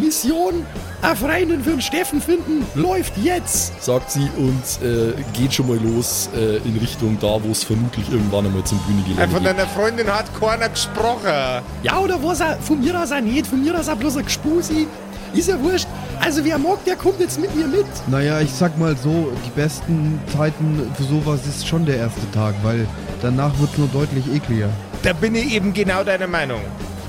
[0.00, 0.64] Mission,
[1.02, 5.78] eine Freundin für den Steffen finden, läuft jetzt, sagt sie und äh, geht schon mal
[5.78, 9.48] los äh, in Richtung da, wo es vermutlich irgendwann einmal zum Äh, Bühnegelände Von geht.
[9.52, 11.62] deiner Freundin hat keiner gesprochen.
[11.82, 14.24] Ja, oder was er, von mir aus auch nicht, von mir aus auch bloß ein
[14.24, 14.86] Gespusi.
[15.34, 15.86] Ist ja wurscht.
[16.20, 17.86] Also wer mag, der kommt jetzt mit mir mit.
[18.06, 22.54] Naja, ich sag mal so, die besten Zeiten für sowas ist schon der erste Tag,
[22.62, 22.86] weil
[23.22, 24.68] danach wird es nur deutlich ekliger.
[25.02, 26.60] Da bin ich eben genau deiner Meinung.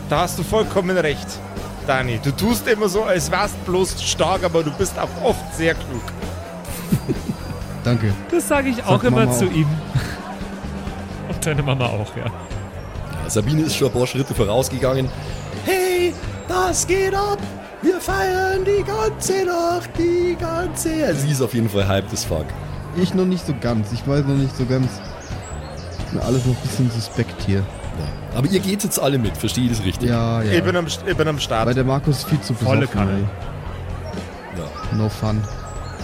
[0.10, 1.28] Da hast du vollkommen recht,
[1.84, 2.20] Dani.
[2.24, 6.02] Du tust immer so, als wärst bloß stark, aber du bist auch oft sehr klug.
[7.84, 8.14] Danke.
[8.32, 9.52] Das sage ich auch Sagt immer Mama zu auch.
[9.52, 9.68] ihm.
[11.30, 12.26] Und deine Mama auch, ja.
[13.28, 15.10] Sabine ist schon ein paar Schritte vorausgegangen.
[15.66, 16.14] Hey,
[16.48, 17.40] das geht ab.
[17.82, 21.06] Wir feiern die ganze Nacht, die ganze...
[21.06, 22.46] Also sie ist auf jeden Fall hyped as fuck.
[22.96, 23.92] Ich noch nicht so ganz.
[23.92, 24.88] Ich weiß noch nicht so ganz.
[26.06, 27.64] Ist mir alles noch ein bisschen suspekt hier.
[28.00, 28.38] Ja.
[28.38, 30.10] Aber ihr geht jetzt alle mit, verstehe ich das richtig?
[30.10, 30.52] Ja, ja.
[30.54, 31.76] Ich, bin am, ich bin am Weil Start.
[31.76, 32.54] der Markus ist viel zu.
[32.54, 33.30] Volle Kanne.
[34.58, 34.98] Ja.
[34.98, 35.42] No fun.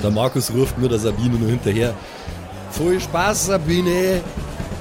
[0.03, 1.93] Der Markus ruft nur der Sabine nur hinterher.
[2.71, 4.21] Voll Spaß, Sabine.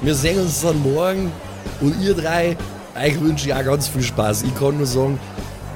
[0.01, 1.31] Wir sehen uns dann morgen.
[1.81, 2.55] Und ihr drei,
[2.95, 4.43] euch wünsche ich auch ganz viel Spaß.
[4.43, 5.19] Ich kann nur sagen,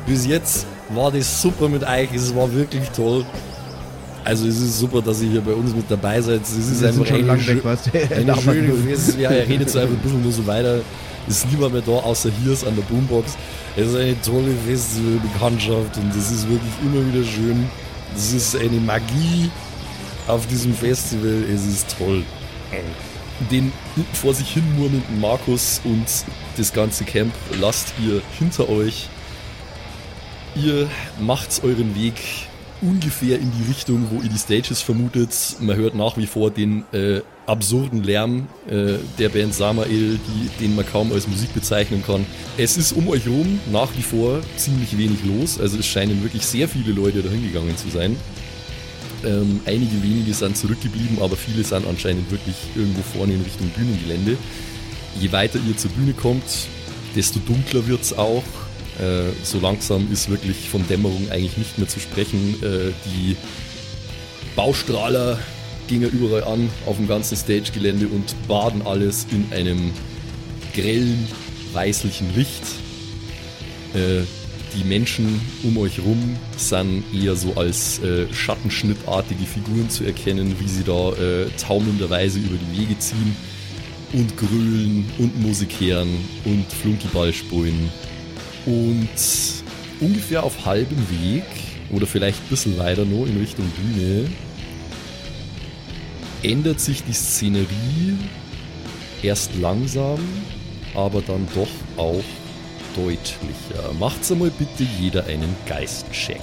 [0.06, 2.14] bis jetzt war das super mit euch.
[2.14, 3.26] Es war wirklich toll.
[4.26, 6.42] Also es ist super, dass ihr hier bei uns mit dabei seid.
[6.44, 8.16] Es ist Wir einfach sind schon lang weg, weißt du.
[8.16, 8.74] Eine schöne.
[9.20, 10.80] Ja, er redet so einfach ein bisschen nur so weiter.
[11.28, 13.38] Ist niemand mehr da, außer hier ist an der Boombox.
[13.76, 17.70] Es ist eine tolle Festivalbekanntschaft und es ist wirklich immer wieder schön.
[18.16, 19.50] Es ist eine Magie
[20.28, 21.44] auf diesem Festival.
[21.54, 22.24] Es ist toll.
[23.52, 23.72] Den
[24.14, 26.06] vor sich hin murmelnden Markus und
[26.58, 29.08] das ganze Camp lasst ihr hinter euch.
[30.56, 30.88] Ihr
[31.20, 32.14] macht euren Weg
[32.82, 35.34] ungefähr in die Richtung, wo ihr die Stages vermutet.
[35.60, 40.76] Man hört nach wie vor den äh, absurden Lärm äh, der Band Samael, die, den
[40.76, 42.26] man kaum als Musik bezeichnen kann.
[42.58, 45.60] Es ist um euch herum nach wie vor ziemlich wenig los.
[45.60, 48.16] Also es scheinen wirklich sehr viele Leute dahin gegangen zu sein.
[49.26, 54.38] Ähm, einige wenige sind zurückgeblieben, aber viele sind anscheinend wirklich irgendwo vorne in Richtung Bühnengelände.
[55.20, 56.44] Je weiter ihr zur Bühne kommt,
[57.16, 58.44] desto dunkler wird es auch.
[59.00, 62.56] Äh, so langsam ist wirklich von Dämmerung eigentlich nicht mehr zu sprechen.
[62.62, 63.36] Äh, die
[64.56, 65.40] Baustrahler
[65.88, 69.92] gingen überall an auf dem ganzen Stagegelände und baden alles in einem
[70.74, 71.28] grellen,
[71.74, 72.64] weißlichen Licht.
[73.94, 74.24] Äh,
[74.76, 80.68] die Menschen um euch rum sind eher so als äh, schattenschnittartige Figuren zu erkennen, wie
[80.68, 83.36] sie da äh, taumelnderweise über die Wege ziehen
[84.14, 86.10] und grölen und Musik hören
[86.46, 87.90] und Flunkyball sprühen.
[88.66, 89.10] Und
[90.00, 91.44] ungefähr auf halbem Weg
[91.92, 94.28] oder vielleicht ein bisschen weiter noch in Richtung Bühne
[96.44, 98.18] ändert sich die Szenerie
[99.22, 100.20] erst langsam,
[100.96, 102.24] aber dann doch auch
[102.96, 103.94] deutlicher.
[104.00, 106.42] Macht's einmal bitte jeder einen Geistcheck.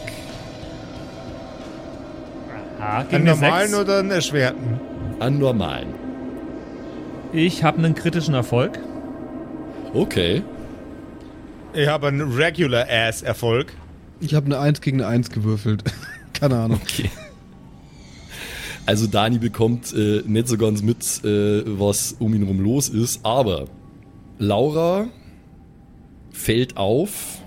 [2.81, 3.81] Aha, gegen Einen eine normalen sechs.
[3.81, 4.81] oder einen erschwerten?
[5.19, 5.89] An normalen.
[7.33, 8.79] Ich habe einen kritischen Erfolg.
[9.93, 10.43] Okay.
[11.75, 13.73] Ich habe einen Regular-Ass-Erfolg.
[14.21, 15.85] Ich habe eine 1 gegen eine 1 gewürfelt.
[16.33, 16.81] Keine Ahnung.
[16.83, 17.11] Okay.
[18.91, 23.25] Also Dani bekommt äh, nicht so ganz mit, äh, was um ihn rum los ist,
[23.25, 23.67] aber
[24.41, 25.07] Laura
[26.33, 27.39] fällt auf,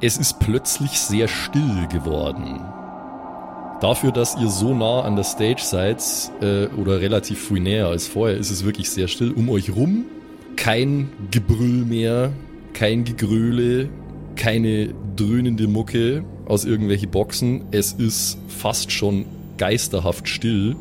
[0.00, 2.60] es ist plötzlich sehr still geworden.
[3.80, 6.00] Dafür, dass ihr so nah an der Stage seid,
[6.40, 9.32] äh, oder relativ viel näher als vorher, ist es wirklich sehr still.
[9.32, 10.04] Um euch rum
[10.54, 12.30] kein Gebrüll mehr,
[12.72, 13.88] kein Gegröle,
[14.36, 17.64] keine dröhnende Mucke aus irgendwelchen Boxen.
[17.72, 19.24] Es ist fast schon
[19.58, 20.76] geisterhaft still.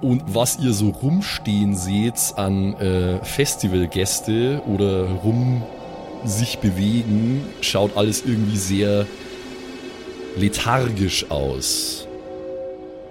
[0.00, 5.62] Und was ihr so rumstehen seht an äh, Festivalgäste oder rum
[6.24, 9.06] sich bewegen, schaut alles irgendwie sehr
[10.36, 12.06] lethargisch aus.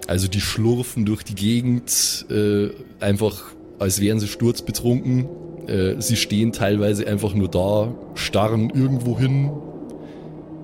[0.08, 2.70] Also die schlurfen durch die Gegend, äh,
[3.02, 5.28] einfach als wären sie sturzbetrunken.
[5.67, 9.52] Äh, sie stehen teilweise einfach nur da, starren irgendwo hin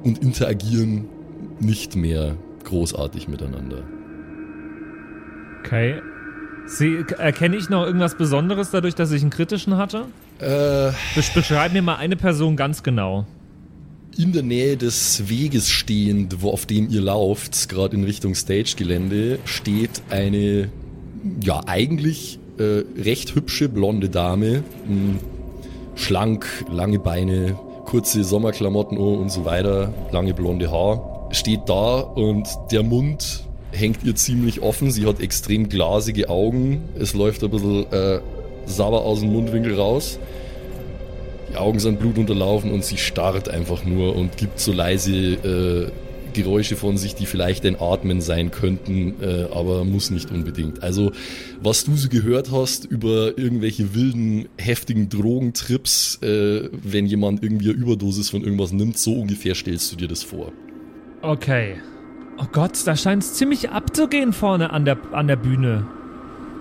[0.03, 1.09] und interagieren
[1.59, 3.83] nicht mehr großartig miteinander.
[5.59, 6.01] Okay.
[6.65, 10.05] Sie, erkenne ich noch irgendwas Besonderes dadurch, dass ich einen kritischen hatte?
[10.39, 13.25] Äh, Besch beschreib mir mal eine Person ganz genau.
[14.17, 19.39] in der Nähe des Weges stehend, wo auf dem ihr lauft, gerade in Richtung Stage-Gelände,
[19.45, 20.69] steht eine,
[21.41, 24.63] ja, eigentlich äh, recht hübsche blonde Dame.
[24.87, 25.19] Mh,
[25.95, 31.12] schlank, lange Beine, kurze Sommerklamotten und so weiter, lange blonde Haar.
[31.33, 34.91] Steht da und der Mund hängt ihr ziemlich offen.
[34.91, 36.83] Sie hat extrem glasige Augen.
[36.97, 38.19] Es läuft ein bisschen äh,
[38.67, 40.19] sauber aus dem Mundwinkel raus.
[41.51, 45.91] Die Augen sind blutunterlaufen und sie starrt einfach nur und gibt so leise äh,
[46.33, 50.83] Geräusche von sich, die vielleicht ein Atmen sein könnten, äh, aber muss nicht unbedingt.
[50.83, 51.11] Also,
[51.61, 57.79] was du so gehört hast über irgendwelche wilden, heftigen Drogentrips, äh, wenn jemand irgendwie eine
[57.79, 60.51] Überdosis von irgendwas nimmt, so ungefähr stellst du dir das vor.
[61.23, 61.77] Okay.
[62.37, 65.87] Oh Gott, da scheint es ziemlich abzugehen vorne an der, an der Bühne.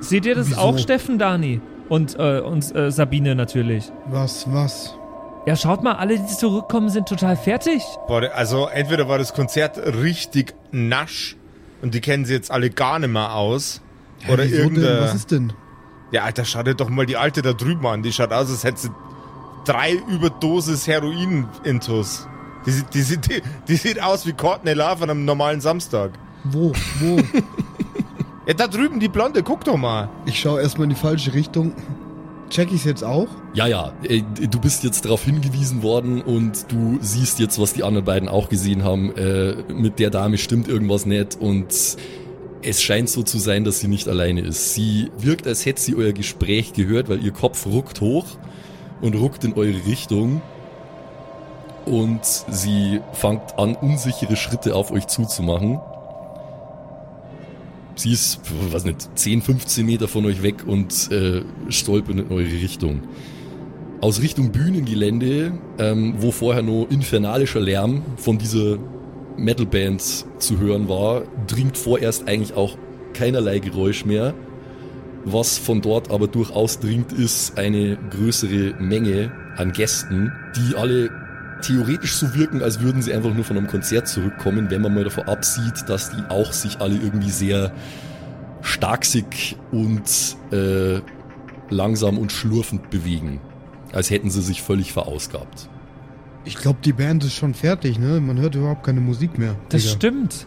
[0.00, 0.60] Seht ihr das Wieso?
[0.60, 1.60] auch, Steffen, Dani?
[1.88, 3.90] Und, äh, und äh, Sabine natürlich.
[4.06, 4.94] Was, was?
[5.46, 7.82] Ja, schaut mal, alle, die zurückkommen, sind total fertig.
[8.06, 11.36] Boah, also entweder war das Konzert richtig nasch
[11.82, 13.80] und die kennen sie jetzt alle gar nicht mehr aus.
[14.20, 14.62] Hä, oder wieso denn?
[14.76, 15.00] irgendein.
[15.00, 15.52] Was ist denn?
[16.12, 18.02] Ja, Alter, schau dir doch mal die alte da drüben an.
[18.04, 18.90] Die schaut aus, als hätte sie
[19.64, 22.28] drei Überdosis Heroin-Intus.
[22.66, 26.12] Die, sieht- die, die, die sieht aus wie Courtney Love an einem normalen Samstag.
[26.44, 26.72] Wo?
[27.00, 27.18] Wo?
[28.44, 30.08] Ja, da drüben die Blonde, guck doch mal.
[30.26, 31.74] ich schaue erstmal in die falsche Richtung.
[32.50, 33.28] Check ich's jetzt auch?
[33.54, 37.84] Ja, ja, äh, du bist jetzt darauf hingewiesen worden und du siehst jetzt, was die
[37.84, 39.14] anderen beiden auch gesehen haben.
[39.14, 41.68] Äh, mit der Dame stimmt irgendwas nicht und
[42.62, 44.74] es scheint so zu sein, dass sie nicht alleine ist.
[44.74, 48.26] Sie wirkt, als hätte sie euer Gespräch gehört, weil ihr Kopf ruckt hoch
[49.00, 50.42] und ruckt in eure Richtung.
[51.84, 55.80] Und sie fängt an, unsichere Schritte auf euch zuzumachen.
[57.96, 62.44] Sie ist, was nicht, 10, 15 Meter von euch weg und äh, stolpert in eure
[62.44, 63.02] Richtung.
[64.00, 68.78] Aus Richtung Bühnengelände, ähm, wo vorher nur infernalischer Lärm von dieser
[69.36, 70.02] Metalband
[70.38, 72.76] zu hören war, dringt vorerst eigentlich auch
[73.12, 74.34] keinerlei Geräusch mehr.
[75.24, 81.10] Was von dort aber durchaus dringt, ist eine größere Menge an Gästen, die alle
[81.62, 85.04] theoretisch so wirken, als würden sie einfach nur von einem Konzert zurückkommen, wenn man mal
[85.04, 87.72] davon absieht, dass die auch sich alle irgendwie sehr
[88.62, 91.00] starksig und äh,
[91.70, 93.40] langsam und schlurfend bewegen.
[93.92, 95.68] Als hätten sie sich völlig verausgabt.
[96.44, 98.20] Ich glaube, die Band ist schon fertig, ne?
[98.20, 99.54] Man hört überhaupt keine Musik mehr.
[99.68, 99.94] Das Digga.
[99.94, 100.46] stimmt.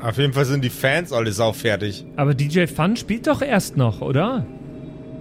[0.00, 2.06] Auf jeden Fall sind die Fans alles auch fertig.
[2.16, 4.46] Aber DJ Fun spielt doch erst noch, oder?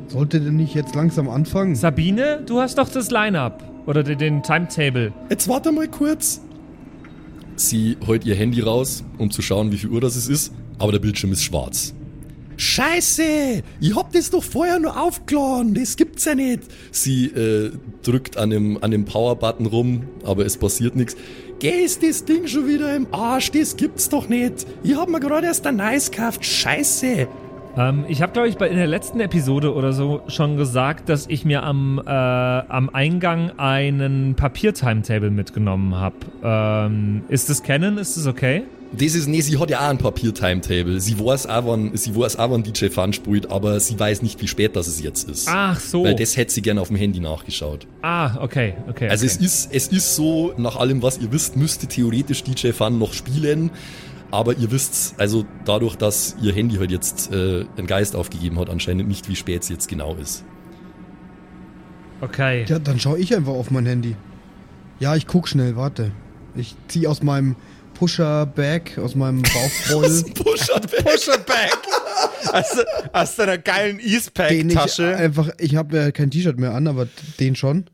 [0.07, 1.75] Sollte denn nicht jetzt langsam anfangen?
[1.75, 3.63] Sabine, du hast doch das Line-Up.
[3.85, 5.13] Oder den, den Timetable.
[5.29, 6.41] Jetzt warte mal kurz.
[7.55, 10.99] Sie holt ihr Handy raus, um zu schauen, wie viel Uhr das ist, aber der
[10.99, 11.93] Bildschirm ist schwarz.
[12.57, 13.63] Scheiße!
[13.79, 16.61] Ich hab das doch vorher nur aufgeladen, das gibt's ja nicht.
[16.91, 17.71] Sie äh,
[18.03, 21.15] drückt an dem, an dem Power-Button rum, aber es passiert nichts.
[21.59, 24.65] Geh, ist das Ding schon wieder im Arsch, das gibt's doch nicht.
[24.83, 27.27] Ich hab mir gerade erst ein Nice gekauft, scheiße.
[27.75, 31.25] Ähm, ich habe, glaube ich, bei, in der letzten Episode oder so schon gesagt, dass
[31.27, 36.15] ich mir am, äh, am Eingang einen Papier-Timetable mitgenommen habe.
[36.43, 37.97] Ähm, ist das Canon?
[37.97, 38.63] Ist das okay?
[38.95, 40.99] Das ist, nee, sie hat ja auch ein Papier-Timetable.
[40.99, 44.39] Sie weiß auch, wann, sie weiß auch, wann DJ Fun spielt, aber sie weiß nicht,
[44.39, 45.47] wie spät das es jetzt ist.
[45.49, 46.03] Ach so.
[46.03, 47.87] Weil das hätte sie gerne auf dem Handy nachgeschaut.
[48.03, 49.09] ah, okay, okay.
[49.09, 49.35] Also okay.
[49.35, 53.13] es ist, es ist so, nach allem, was ihr wisst, müsste theoretisch DJ Fun noch
[53.13, 53.71] spielen.
[54.33, 58.67] Aber ihr wisst, also dadurch, dass ihr Handy halt jetzt äh, einen Geist aufgegeben hat,
[58.67, 60.43] anscheinend nicht, wie spät es jetzt genau ist.
[62.19, 62.65] Okay.
[62.67, 64.15] Ja, dann schaue ich einfach auf mein Handy.
[64.99, 66.09] Ja, ich guck schnell, warte.
[66.55, 67.55] Ich zieh aus meinem
[67.93, 69.41] Pusher-Bag, aus meinem
[69.91, 71.03] Bauchbeutel, Pusher-Back.
[71.03, 71.77] Pusherback!
[72.51, 72.77] aus,
[73.11, 75.15] aus deiner geilen den ich Eastpack-Tasche.
[75.15, 77.07] einfach, ich habe ja kein T-Shirt mehr an, aber
[77.39, 77.85] den schon.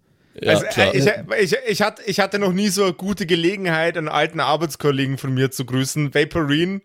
[0.41, 0.95] Ja, also, klar.
[0.95, 1.05] ich,
[1.41, 5.33] ich, ich, hatte, ich hatte noch nie so eine gute Gelegenheit, einen alten Arbeitskollegen von
[5.33, 6.13] mir zu grüßen.
[6.13, 6.81] Vaporine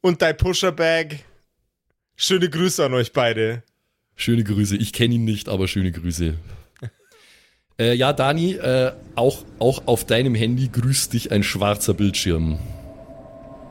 [0.00, 1.18] und dein Pusherbag.
[2.16, 3.62] Schöne Grüße an euch beide.
[4.16, 4.76] Schöne Grüße.
[4.76, 6.34] Ich kenne ihn nicht, aber schöne Grüße.
[7.78, 12.58] äh, ja, Dani, äh, auch, auch auf deinem Handy grüßt dich ein schwarzer Bildschirm.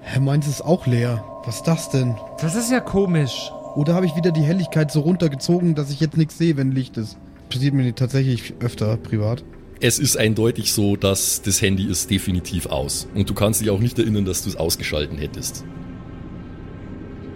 [0.01, 1.23] Hä, meins ist auch leer.
[1.45, 2.15] Was ist das denn?
[2.41, 3.51] Das ist ja komisch.
[3.75, 6.97] Oder habe ich wieder die Helligkeit so runtergezogen, dass ich jetzt nichts sehe, wenn Licht
[6.97, 7.17] ist?
[7.49, 9.43] Passiert mir tatsächlich öfter privat.
[9.81, 13.07] Es ist eindeutig so, dass das Handy ist definitiv aus.
[13.15, 15.63] Und du kannst dich auch nicht erinnern, dass du es ausgeschalten hättest.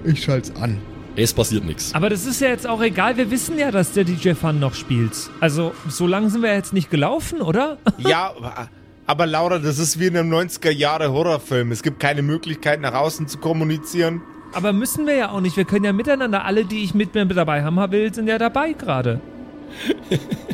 [0.04, 0.78] Ich schalt's an.
[1.16, 1.94] Es passiert nichts.
[1.94, 3.18] Aber das ist ja jetzt auch egal.
[3.18, 5.14] Wir wissen ja, dass der DJ Fun noch spielt.
[5.40, 7.78] Also, so lange sind wir jetzt nicht gelaufen, oder?
[8.00, 8.34] Ja,
[9.06, 11.72] aber Laura, das ist wie in einem 90er-Jahre-Horrorfilm.
[11.72, 14.22] Es gibt keine Möglichkeit, nach außen zu kommunizieren.
[14.54, 15.58] Aber müssen wir ja auch nicht.
[15.58, 18.74] Wir können ja miteinander, alle, die ich mit mir dabei haben will, sind ja dabei
[18.74, 19.20] gerade.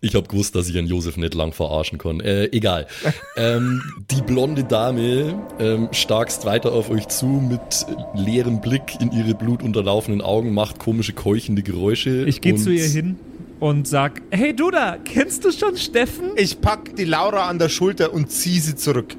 [0.00, 2.20] Ich hab gewusst, dass ich einen Josef nicht lang verarschen kann.
[2.20, 2.86] Äh, egal.
[3.36, 7.84] ähm, die blonde Dame ähm, starkst weiter auf euch zu mit
[8.14, 12.24] leerem Blick in ihre blutunterlaufenden Augen, macht komische keuchende Geräusche.
[12.26, 13.18] Ich gehe zu ihr hin
[13.58, 16.30] und sag, hey du da, kennst du schon Steffen?
[16.36, 19.16] Ich pack die Laura an der Schulter und zieh sie zurück.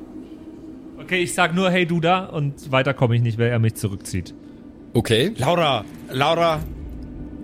[1.01, 3.75] Okay, ich sag nur, hey du da und weiter komme ich nicht, weil er mich
[3.75, 4.33] zurückzieht.
[4.93, 5.33] Okay.
[5.37, 6.61] Laura, Laura,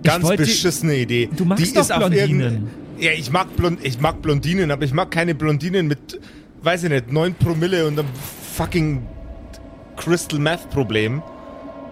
[0.06, 1.28] ganz wollte- beschissene Idee.
[1.36, 2.68] Du magst Die doch Blondinen.
[2.98, 6.18] Ja, ich mag, Blond, ich mag Blondinen, aber ich mag keine Blondinen mit,
[6.62, 8.08] weiß ich nicht, 9 Promille und einem
[8.56, 9.02] fucking
[9.96, 11.22] Crystal Meth Problem.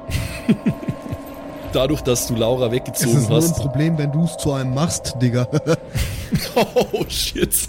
[1.72, 3.56] Dadurch, dass du Laura Es weggezogen ist nur ein hast.
[3.56, 5.46] Problem, wenn du es zu einem machst, Digga.
[6.56, 7.68] Oh shit.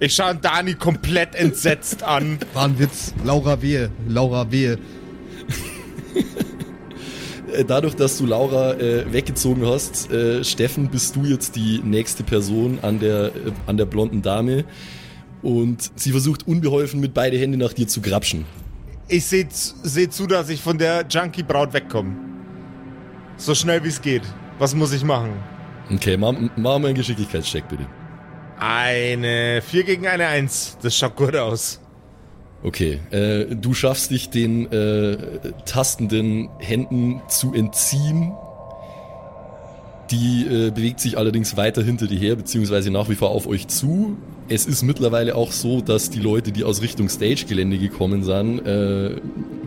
[0.00, 2.38] Ich schaue Dani komplett entsetzt an.
[2.52, 3.14] War ein Witz.
[3.24, 3.90] Laura Wehe.
[4.06, 4.78] Laura Wehe.
[7.52, 12.22] Äh, Dadurch, dass du Laura äh, weggezogen hast, äh, Steffen, bist du jetzt die nächste
[12.22, 13.30] Person an der, äh,
[13.66, 14.64] an der blonden Dame.
[15.42, 18.44] Und sie versucht unbeholfen mit beide Hände nach dir zu grapschen.
[19.08, 22.16] Ich sehe seh zu, dass ich von der Junkie-Braut wegkomme.
[23.36, 24.22] So schnell wie es geht.
[24.58, 25.32] Was muss ich machen?
[25.92, 27.86] Okay, mach, mach mal einen Geschicklichkeitscheck bitte.
[28.58, 30.78] Eine 4 gegen eine 1.
[30.82, 31.80] Das schaut gut aus.
[32.66, 35.16] Okay, äh, du schaffst dich den äh,
[35.66, 38.32] tastenden Händen zu entziehen.
[40.10, 43.68] Die äh, bewegt sich allerdings weiter hinter dir her, beziehungsweise nach wie vor auf euch
[43.68, 44.16] zu.
[44.48, 49.14] Es ist mittlerweile auch so, dass die Leute, die aus Richtung Stage-Gelände gekommen sind, äh,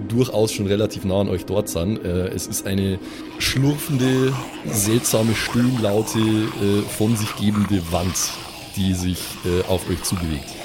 [0.10, 2.04] durchaus schon relativ nah an euch dort sind.
[2.04, 3.00] Äh, es ist eine
[3.38, 4.34] schlurfende,
[4.70, 8.32] seltsame Stöhnlaute, äh, von sich gebende Wand,
[8.76, 10.59] die sich äh, auf euch zubewegt.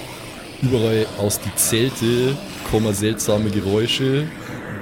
[0.65, 2.37] Überall aus die Zelte
[2.71, 4.27] kommen seltsame Geräusche,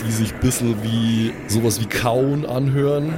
[0.07, 3.15] die sich ein bisschen wie sowas wie Kauen anhören.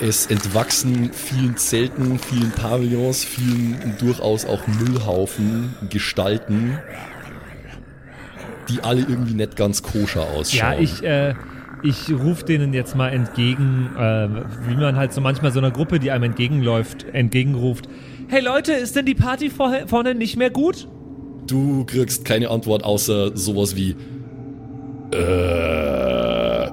[0.00, 6.78] Es entwachsen vielen Zelten, vielen Pavillons, vielen durchaus auch Müllhaufen, Gestalten,
[8.68, 10.72] die alle irgendwie nicht ganz koscher ausschauen.
[10.72, 11.34] Ja, ich, äh,
[11.84, 14.28] ich rufe denen jetzt mal entgegen, äh,
[14.68, 17.88] wie man halt so manchmal so einer Gruppe, die einem entgegenläuft, entgegenruft.
[18.32, 20.88] Hey Leute, ist denn die Party vorne nicht mehr gut?
[21.46, 23.94] Du kriegst keine Antwort außer sowas wie
[25.12, 26.70] äh, äh, äh.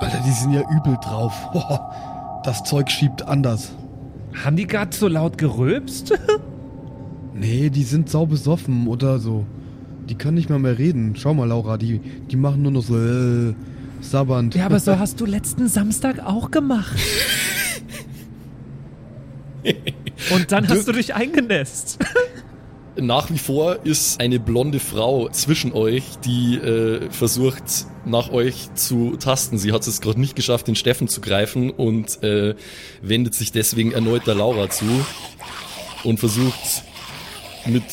[0.00, 1.34] Alter, die sind ja übel drauf.
[2.44, 3.72] Das Zeug schiebt anders.
[4.42, 6.18] Haben die gerade so laut gerülpst?
[7.34, 9.44] Nee, die sind sau besoffen oder so.
[10.08, 11.14] Die können nicht mal mehr reden.
[11.14, 12.00] Schau mal, Laura, die,
[12.30, 13.52] die machen nur noch so äh,
[14.00, 14.54] sabbernd.
[14.54, 16.96] ja, aber so hast du letzten Samstag auch gemacht.
[20.30, 21.98] Und dann hast du dich eingenässt.
[22.98, 27.62] Nach wie vor ist eine blonde Frau zwischen euch, die äh, versucht,
[28.06, 29.58] nach euch zu tasten.
[29.58, 32.54] Sie hat es gerade nicht geschafft, den Steffen zu greifen und äh,
[33.02, 34.86] wendet sich deswegen erneut der Laura zu
[36.04, 36.84] und versucht
[37.66, 37.84] mit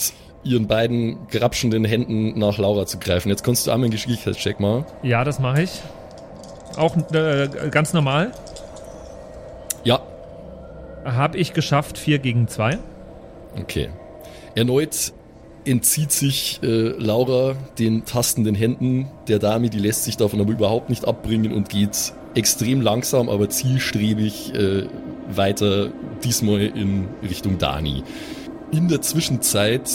[0.45, 3.27] ihren beiden grapschenden Händen nach Laura zu greifen.
[3.27, 4.86] Jetzt kannst du einmal einen Geschicklichkeitscheck machen.
[5.01, 5.81] Ja, das mache ich.
[6.77, 8.31] Auch äh, ganz normal.
[9.84, 10.01] Ja,
[11.06, 12.78] Habe ich geschafft, 4 gegen 2.
[13.60, 13.89] Okay.
[14.56, 15.14] Erneut
[15.66, 20.89] entzieht sich äh, Laura den tastenden Händen der Dame, die lässt sich davon aber überhaupt
[20.89, 24.88] nicht abbringen und geht extrem langsam, aber zielstrebig äh,
[25.30, 25.91] weiter,
[26.24, 28.04] diesmal in Richtung Dani.
[28.72, 29.89] In der Zwischenzeit,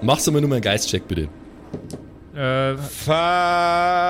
[0.00, 1.28] machst du mal nur mal einen Geistcheck bitte.
[2.34, 4.04] Äh, Verkackt.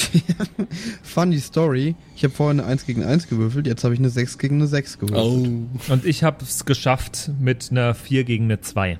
[1.02, 1.94] Funny Story.
[2.16, 4.66] Ich habe vorher eine 1 gegen 1 gewürfelt, jetzt habe ich eine 6 gegen eine
[4.66, 5.68] 6 gewürfelt.
[5.88, 8.98] und ich habe es geschafft mit einer 4 gegen eine 2.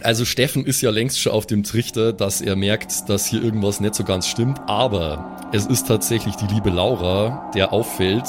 [0.00, 3.80] Also Steffen ist ja längst schon auf dem Trichter, dass er merkt, dass hier irgendwas
[3.80, 8.24] nicht so ganz stimmt, aber es ist tatsächlich die liebe Laura, der auffällt,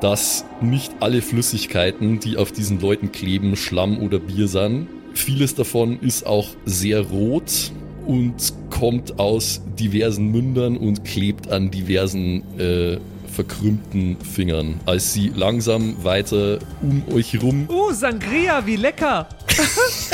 [0.00, 4.86] dass nicht alle Flüssigkeiten, die auf diesen Leuten kleben, Schlamm oder Bier sind.
[5.14, 7.72] Vieles davon ist auch sehr rot
[8.08, 8.34] und
[8.70, 12.98] kommt aus diversen Mündern und klebt an diversen äh,
[13.32, 14.80] verkrümmten Fingern.
[14.86, 19.28] Als sie langsam weiter um euch rum Oh, Sangria, wie lecker!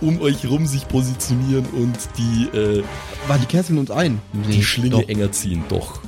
[0.00, 2.82] um euch rum sich positionieren und die, äh,
[3.26, 4.20] War die kesseln uns ein?
[4.50, 5.08] die Schlinge doch.
[5.08, 5.62] enger ziehen.
[5.68, 6.00] Doch.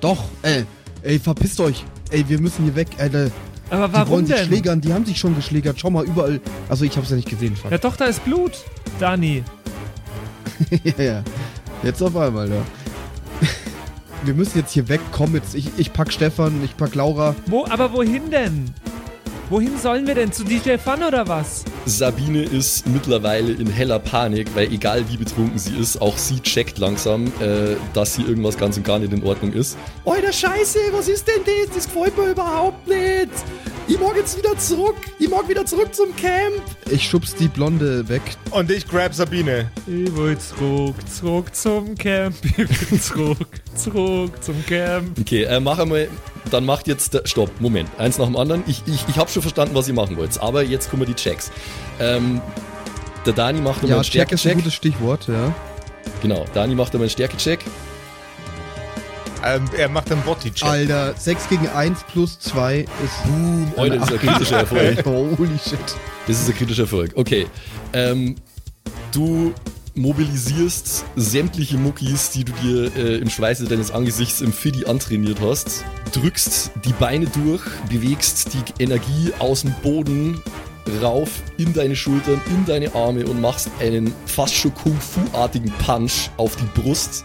[0.00, 0.64] Doch, ey,
[1.02, 1.84] ey, verpisst euch.
[2.10, 3.30] Ey, wir müssen hier weg, Alter.
[3.74, 4.46] Aber Die warum wollen sich denn?
[4.46, 5.78] schlägern, die haben sich schon geschlägert.
[5.80, 6.40] Schau mal, überall.
[6.68, 7.70] Also ich hab's ja nicht gesehen, fuck.
[7.70, 8.52] Ja doch, da ist Blut,
[9.00, 9.42] Dani.
[10.84, 11.22] ja, ja.
[11.82, 12.62] Jetzt auf einmal, ja.
[14.24, 15.00] Wir müssen jetzt hier weg.
[15.12, 15.54] Komm jetzt.
[15.54, 17.34] Ich, ich pack Stefan, ich pack Laura.
[17.46, 18.70] Wo, aber wohin denn?
[19.50, 20.32] Wohin sollen wir denn?
[20.32, 21.64] Zu DJ Fun oder was?
[21.84, 26.78] Sabine ist mittlerweile in heller Panik, weil egal wie betrunken sie ist, auch sie checkt
[26.78, 29.76] langsam, äh, dass hier irgendwas ganz und gar nicht in Ordnung ist.
[30.06, 31.74] Alter Scheiße, was ist denn das?
[31.74, 33.28] Das gefällt mir überhaupt nicht.
[33.86, 34.96] Ich mag jetzt wieder zurück.
[35.18, 36.62] Ich mag wieder zurück zum Camp.
[36.90, 38.22] Ich schubs die Blonde weg.
[38.50, 39.70] Und ich grab Sabine.
[39.86, 42.34] Ich will zurück, zurück zum Camp.
[42.56, 45.18] Ich will zurück, zurück zum Camp.
[45.20, 46.08] Okay, äh, mach einmal,
[46.50, 48.62] dann macht jetzt, der, stopp, Moment, eins nach dem anderen.
[48.66, 51.50] Ich, ich, ich habe schon verstanden, was ihr machen wollt, aber jetzt kommen die Checks.
[52.00, 52.40] Ähm,
[53.26, 54.56] der Dani macht nochmal Ja, einen Check ist ein Stärkecheck.
[54.56, 55.54] gutes Stichwort, ja.
[56.22, 57.60] Genau, Dani macht nochmal einen Stärkecheck.
[59.46, 60.66] Ähm, er macht einen Body-Check.
[60.66, 62.88] Alter, 6 gegen 1 plus 2 ist.
[63.24, 63.72] Boom.
[63.76, 65.04] Alter, das ist ein kritischer Erfolg.
[65.38, 65.78] Holy shit.
[66.26, 67.12] Das ist ein kritischer Erfolg.
[67.14, 67.46] Okay.
[67.92, 68.36] Ähm,
[69.12, 69.52] du
[69.94, 75.84] mobilisierst sämtliche Muckis, die du dir äh, im Schweiße deines Angesichts im Fiddy antrainiert hast,
[76.12, 80.40] drückst die Beine durch, bewegst die Energie aus dem Boden
[81.00, 86.56] rauf in deine Schultern, in deine Arme und machst einen fast schon Kung-Fu-artigen Punch auf
[86.56, 87.24] die Brust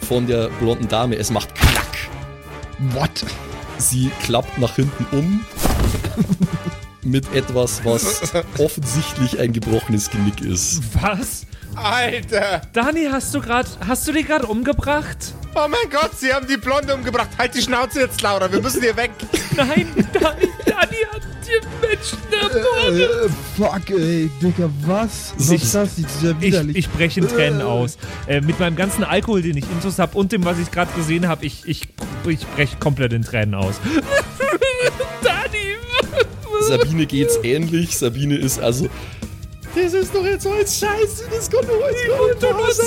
[0.00, 1.16] von der blonden Dame.
[1.16, 2.08] Es macht Klack.
[2.94, 3.24] What?
[3.78, 5.40] Sie klappt nach hinten um
[7.02, 10.82] mit etwas, was offensichtlich ein gebrochenes Genick ist.
[11.00, 11.46] Was?
[11.82, 12.62] Alter!
[12.72, 15.34] Dani, hast du gerade, hast du die gerade umgebracht?
[15.54, 17.30] Oh mein Gott, sie haben die Blonde umgebracht.
[17.36, 18.50] Halt die Schnauze jetzt, Laura.
[18.52, 19.10] Wir müssen hier weg.
[19.56, 23.10] Nein, Dani, Dani hat die Menschen ermordet.
[23.10, 25.34] Äh, fuck, ey, Digga, was?
[25.36, 25.96] Was Ich- ist das?
[25.96, 26.76] Das ist ja Ich, widerlich.
[26.76, 27.98] ich breche in Tränen aus.
[28.28, 31.26] Äh, mit meinem ganzen Alkohol, den ich intus habe und dem, was ich gerade gesehen
[31.26, 31.88] habe, ich, ich,
[32.28, 33.74] ich breche komplett in Tränen aus.
[35.22, 35.76] Dani!
[36.68, 37.98] Sabine geht's ähnlich.
[37.98, 38.88] Sabine ist also.
[39.74, 42.86] Das ist doch jetzt alles scheiße, das kann doch alles sein.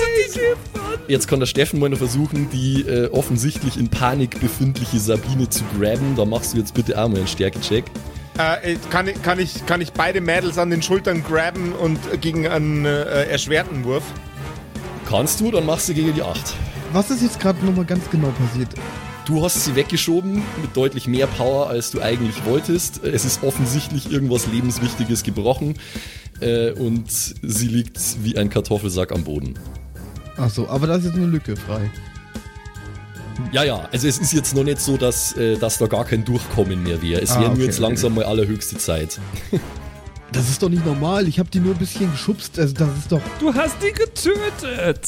[1.07, 5.63] Jetzt kann der Steffen mal noch versuchen, die äh, offensichtlich in Panik befindliche Sabine zu
[5.77, 6.15] grabben.
[6.15, 7.85] Da machst du jetzt bitte auch mal einen Stärkecheck.
[8.37, 12.47] Äh, kann, ich, kann, ich, kann ich beide Mädels an den Schultern grabben und gegen
[12.47, 14.03] einen äh, erschwerten Wurf?
[15.07, 16.55] Kannst du, dann machst du gegen die 8.
[16.91, 18.69] Was ist jetzt gerade nochmal ganz genau passiert?
[19.25, 23.03] Du hast sie weggeschoben mit deutlich mehr Power, als du eigentlich wolltest.
[23.05, 25.75] Es ist offensichtlich irgendwas Lebenswichtiges gebrochen.
[26.43, 29.55] Äh, und sie liegt wie ein Kartoffelsack am Boden.
[30.37, 31.89] Ach so, aber da ist jetzt eine Lücke frei.
[33.51, 36.23] Ja, ja, also es ist jetzt noch nicht so, dass, äh, dass da gar kein
[36.23, 37.21] Durchkommen mehr wäre.
[37.21, 39.19] Es Ah, wäre nur okay, jetzt langsam mal allerhöchste Zeit.
[40.31, 41.27] Das ist doch nicht normal.
[41.27, 42.57] Ich habe die nur ein bisschen geschubst.
[42.57, 43.21] Also das ist doch.
[43.39, 45.07] Du hast die getötet.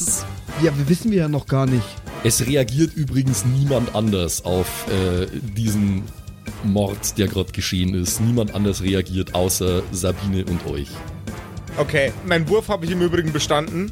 [0.62, 1.84] Ja, wir wissen wir ja noch gar nicht.
[2.24, 5.26] Es reagiert übrigens niemand anders auf äh,
[5.58, 6.04] diesen
[6.64, 8.22] Mord, der gerade geschehen ist.
[8.22, 10.90] Niemand anders reagiert außer Sabine und euch.
[11.78, 13.92] Okay, mein Wurf habe ich im Übrigen bestanden.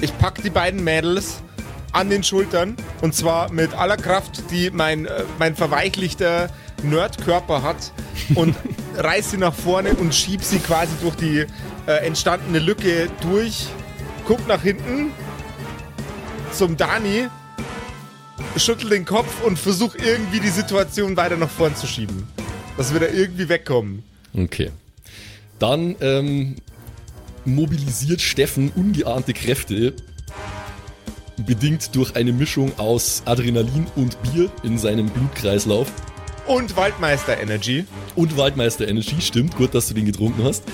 [0.00, 1.42] Ich pack die beiden Mädels
[1.90, 6.50] an den Schultern und zwar mit aller Kraft, die mein, äh, mein verweichlichter
[6.84, 7.92] Nerdkörper hat
[8.36, 8.54] und
[8.96, 11.46] reiß sie nach vorne und schieb sie quasi durch die
[11.88, 13.66] äh, entstandene Lücke durch.
[14.24, 15.10] Guck nach hinten
[16.52, 17.26] zum Dani,
[18.56, 22.28] schüttel den Kopf und versuch irgendwie die Situation weiter nach vorn zu schieben.
[22.76, 24.04] Dass wir da irgendwie wegkommen.
[24.32, 24.70] Okay.
[25.58, 26.56] Dann ähm,
[27.46, 29.94] mobilisiert Steffen ungeahnte Kräfte,
[31.44, 35.90] bedingt durch eine Mischung aus Adrenalin und Bier in seinem Blutkreislauf.
[36.46, 37.84] Und Waldmeister Energy.
[38.14, 40.64] Und Waldmeister Energy, stimmt, gut, dass du den getrunken hast.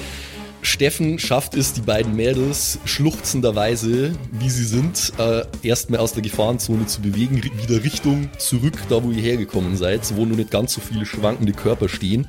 [0.64, 6.87] Steffen schafft es, die beiden Mädels schluchzenderweise, wie sie sind, äh, erstmal aus der Gefahrenzone
[6.87, 10.81] zu bewegen, wieder Richtung zurück, da wo ihr hergekommen seid, wo nur nicht ganz so
[10.81, 12.29] viele schwankende Körper stehen.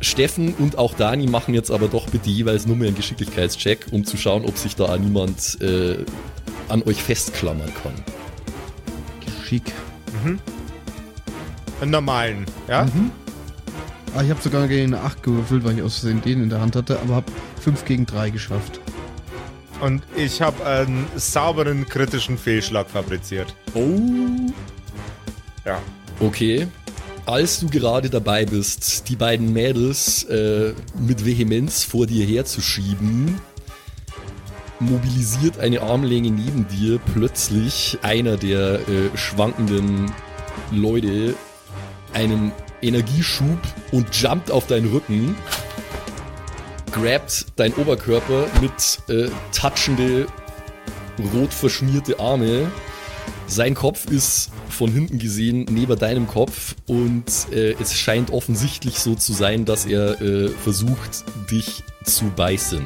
[0.00, 4.04] Steffen und auch Dani machen jetzt aber doch bitte jeweils nur mehr einen Geschicklichkeitscheck, um
[4.04, 5.98] zu schauen, ob sich da niemand äh,
[6.68, 7.94] an euch festklammern kann.
[9.44, 9.72] Schick.
[11.80, 12.86] Einen normalen, ja?
[14.14, 16.60] Ah, ich habe sogar gegen eine 8 gewürfelt, weil ich aus Versehen den in der
[16.60, 18.80] Hand hatte, aber habe 5 gegen 3 geschafft.
[19.80, 23.54] Und ich habe einen sauberen kritischen Fehlschlag fabriziert.
[23.74, 24.00] Oh,
[25.66, 25.78] Ja.
[26.18, 26.66] Okay.
[27.26, 33.40] Als du gerade dabei bist, die beiden Mädels äh, mit Vehemenz vor dir herzuschieben,
[34.78, 40.12] mobilisiert eine Armlänge neben dir plötzlich einer der äh, schwankenden
[40.70, 41.34] Leute
[42.12, 43.58] einen Energieschub
[43.90, 45.34] und jumpt auf deinen Rücken,
[46.92, 50.28] grabt dein Oberkörper mit äh, touchende,
[51.34, 52.70] rot verschmierte Arme
[53.46, 59.14] sein Kopf ist von hinten gesehen neben deinem Kopf und äh, es scheint offensichtlich so
[59.14, 62.82] zu sein, dass er äh, versucht, dich zu beißen.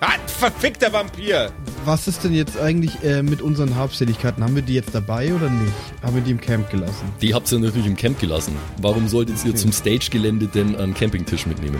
[0.00, 1.50] Ah, verfickter Vampir!
[1.84, 4.42] Was ist denn jetzt eigentlich äh, mit unseren Habseligkeiten?
[4.44, 5.72] Haben wir die jetzt dabei oder nicht?
[6.02, 7.06] Haben wir die im Camp gelassen?
[7.22, 8.54] Die habt ihr natürlich im Camp gelassen.
[8.82, 9.58] Warum solltet ihr Okay.
[9.60, 11.78] zum Stage-Gelände denn einen Campingtisch mitnehmen?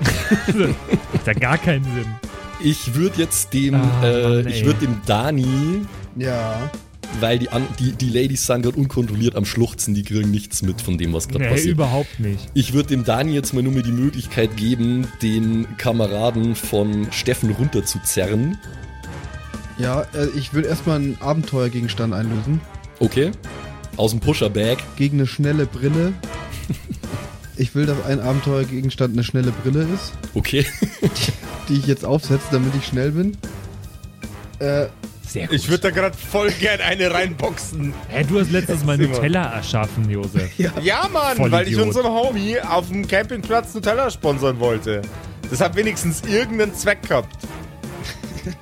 [1.12, 2.06] Macht ja gar keinen Sinn.
[2.62, 5.82] Ich würde jetzt dem, Ah, äh, ich würde dem Dani,
[6.16, 6.70] Ja.
[7.20, 10.80] weil die, an, die, die Ladies sind gerade unkontrolliert am Schluchzen, die kriegen nichts mit
[10.80, 11.72] von dem, was gerade Nee, passiert.
[11.74, 12.48] überhaupt nicht.
[12.54, 17.50] Ich würde dem Dani jetzt mal nur mal die Möglichkeit geben, den Kameraden von Steffen
[17.50, 18.56] runterzuzerren.
[19.78, 22.60] Ja, äh, ich will erstmal einen Abenteuergegenstand einlösen.
[23.00, 23.32] Okay.
[23.96, 24.78] Aus dem Pusher-Bag.
[24.96, 26.12] Gegen eine schnelle Brille.
[27.56, 30.64] Ich will, dass ein Abenteuergegenstand eine schnelle Brille ist, Okay.
[31.68, 33.36] die ich jetzt aufsetze, damit ich schnell bin.
[34.58, 34.86] Äh,
[35.26, 35.56] Sehr gut.
[35.56, 37.92] Ich würde da gerade voll gern eine reinboxen.
[38.08, 39.12] Hä, du hast letztes Mal Simon.
[39.16, 40.50] Nutella erschaffen, Josef.
[40.58, 41.52] Ja, Mann, Vollidiot.
[41.52, 45.02] weil ich unserem Homie auf dem Campingplatz Nutella sponsern wollte.
[45.50, 47.36] Das hat wenigstens irgendeinen Zweck gehabt.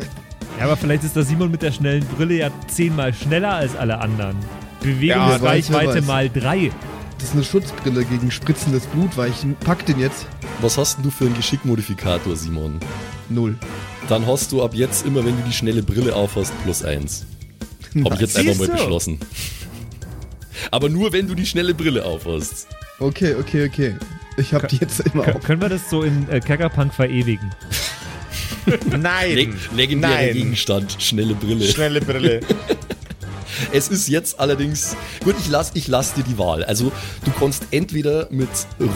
[0.59, 3.99] Ja, aber vielleicht ist der Simon mit der schnellen Brille ja zehnmal schneller als alle
[3.99, 4.37] anderen.
[4.41, 4.47] Ja,
[4.83, 6.07] Bewegungsreichweite weiß.
[6.07, 6.71] mal drei.
[7.21, 10.27] Das ist eine Schutzbrille gegen spritzendes Blut, weil ich pack den jetzt.
[10.63, 12.81] Was hast denn du für einen Geschickmodifikator, Simon?
[13.29, 13.59] Null.
[14.09, 17.27] Dann hast du ab jetzt immer, wenn du die schnelle Brille aufhast, plus eins.
[18.03, 19.19] Habe ich jetzt einfach mal beschlossen.
[20.71, 22.69] Aber nur, wenn du die schnelle Brille aufhast.
[22.99, 23.97] Okay, okay, okay.
[24.39, 25.43] Ich hab die jetzt immer auf.
[25.43, 27.51] Können wir das so in äh, Kerkerpunk verewigen?
[28.99, 29.35] Nein.
[29.35, 30.33] Leg legendärer Nein.
[30.33, 31.67] Gegenstand, schnelle Brille.
[31.67, 32.41] Schnelle Brille.
[33.73, 36.65] Es ist jetzt allerdings, gut, ich lass, ich lass dir die Wahl.
[36.65, 36.93] Also
[37.25, 38.49] du kannst entweder mit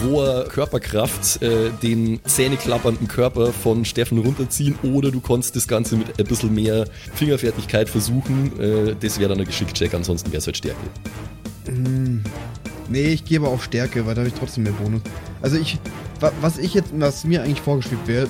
[0.04, 6.18] roher Körperkraft äh, den zähneklappernden Körper von Steffen runterziehen oder du kannst das Ganze mit
[6.18, 8.58] ein bisschen mehr Fingerfertigkeit versuchen.
[8.60, 10.80] Äh, das wäre dann ein Geschickcheck, ansonsten wäre es halt Stärke.
[12.88, 15.00] Nee, ich gebe auch Stärke, weil da habe ich trotzdem mehr Bonus.
[15.40, 15.78] Also ich,
[16.20, 18.28] wa- was ich jetzt, was mir eigentlich vorgeschwebt wäre,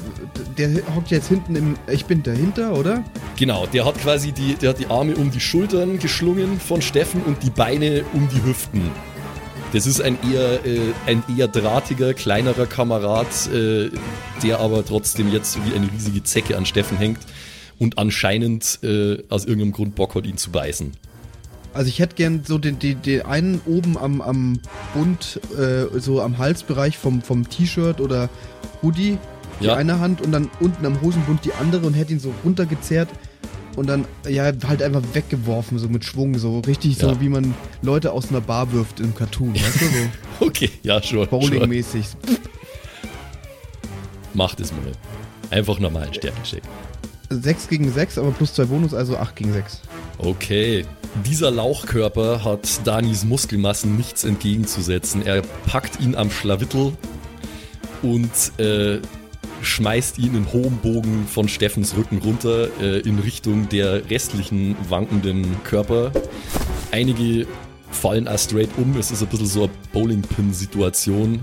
[0.57, 3.03] der hockt jetzt hinten im, ich bin dahinter, oder?
[3.37, 7.23] Genau, der hat quasi die, der hat die Arme um die Schultern geschlungen von Steffen
[7.23, 8.83] und die Beine um die Hüften.
[9.73, 13.91] Das ist ein eher, äh, ein eher drahtiger, kleinerer Kamerad, äh,
[14.45, 17.19] der aber trotzdem jetzt wie eine riesige Zecke an Steffen hängt
[17.81, 20.93] und anscheinend äh, aus irgendeinem Grund Bock hat, ihn zu beißen.
[21.75, 24.61] Also ich hätte gern so den, den, den einen oben am, am
[24.95, 28.29] Bund, äh, so am Halsbereich vom, vom T-Shirt oder
[28.83, 29.19] Hoodie,
[29.61, 29.75] die Ja.
[29.75, 33.09] eine Hand und dann unten am Hosenbund die andere und hätte ihn so runtergezerrt
[33.77, 37.21] und dann ja halt einfach weggeworfen, so mit Schwung, so richtig so Ja.
[37.21, 39.91] wie man Leute aus einer Bar wirft im Cartoon, weißt du, so
[40.47, 41.27] Okay, ja, schon.
[41.29, 42.07] Bowling-mäßig.
[44.33, 44.81] Macht es mal.
[45.51, 46.63] Einfach normalen Stärkencheck.
[47.43, 49.81] 6 gegen 6, aber plus 2 Bonus, also 8 gegen 6.
[50.19, 50.85] Okay.
[51.25, 55.25] Dieser Lauchkörper hat Danis Muskelmassen nichts entgegenzusetzen.
[55.25, 56.93] Er packt ihn am Schlawittel
[58.03, 58.99] und äh,
[59.63, 65.63] schmeißt ihn in hohem Bogen von Steffens Rücken runter äh, in Richtung der restlichen wankenden
[65.65, 66.13] Körper.
[66.91, 67.47] Einige
[67.91, 68.97] fallen auch straight um.
[68.99, 71.41] Es ist ein bisschen so eine Bowling-Pin-Situation.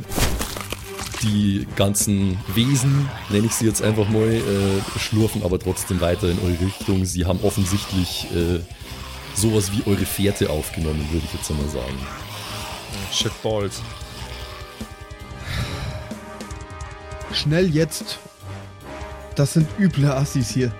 [1.24, 6.40] Die ganzen Wesen, nenne ich sie jetzt einfach mal, äh, schlurfen aber trotzdem weiter in
[6.40, 7.06] eure Richtung.
[7.06, 8.60] Sie haben offensichtlich äh,
[9.36, 11.98] sowas wie eure Fährte aufgenommen, würde ich jetzt einmal sagen.
[13.12, 13.82] Shitballs.
[17.32, 18.20] Schnell jetzt.
[19.36, 20.72] Das sind üble Assis hier.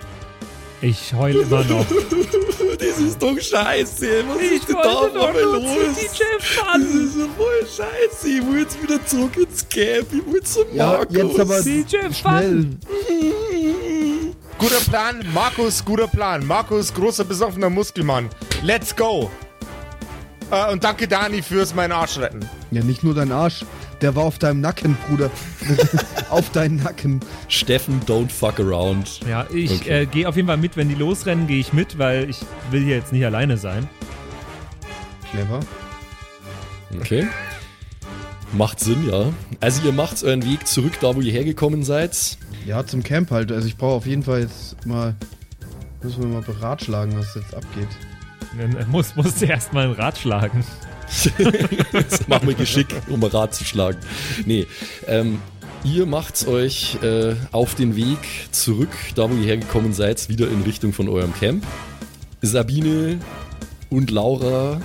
[0.80, 1.86] Ich heul immer noch.
[2.88, 4.24] Das ist doch scheiße.
[4.28, 6.82] Was Ich wollte doch nur zu DJ Fun.
[6.82, 8.28] ist so voll scheiße.
[8.28, 10.06] Ich will jetzt wieder zurück ins Camp.
[10.12, 11.16] Ich will zum Ja, Markus.
[11.16, 12.66] jetzt aber DJ schnell.
[14.58, 16.46] Guter Plan, Markus, guter Plan.
[16.46, 18.28] Markus, großer besoffener Muskelmann.
[18.62, 19.30] Let's go.
[20.50, 22.48] Äh, und danke Dani fürs meinen Arsch retten.
[22.70, 23.64] Ja, nicht nur dein Arsch.
[24.02, 25.30] Der war auf deinem Nacken, Bruder.
[26.30, 27.20] auf deinen Nacken.
[27.48, 29.20] Steffen, don't fuck around.
[29.28, 30.02] Ja, ich Okay.
[30.02, 32.40] äh, gehe auf jeden Fall mit, wenn die losrennen, gehe ich mit, weil ich
[32.72, 33.88] will hier jetzt nicht alleine sein.
[35.30, 35.60] Clever.
[36.98, 37.28] Okay.
[38.52, 39.32] Macht Sinn, ja.
[39.60, 42.36] Also ihr macht euren Weg zurück da, wo ihr hergekommen seid.
[42.66, 43.50] Ja, zum Camp halt.
[43.50, 45.14] Also ich brauche auf jeden Fall jetzt mal.
[46.02, 47.88] Müssen wir mal beratschlagen, was jetzt abgeht.
[48.58, 50.64] Dann muss, muss erst mal ein Rad schlagen.
[51.92, 53.98] Das machen wir geschickt, um Rad zu schlagen.
[54.46, 54.66] Nee,
[55.06, 55.40] ähm,
[55.84, 58.18] ihr macht euch äh, auf den Weg
[58.50, 61.64] zurück, da wo ihr hergekommen seid, wieder in Richtung von eurem Camp.
[62.40, 63.18] Sabine
[63.90, 64.80] und Laura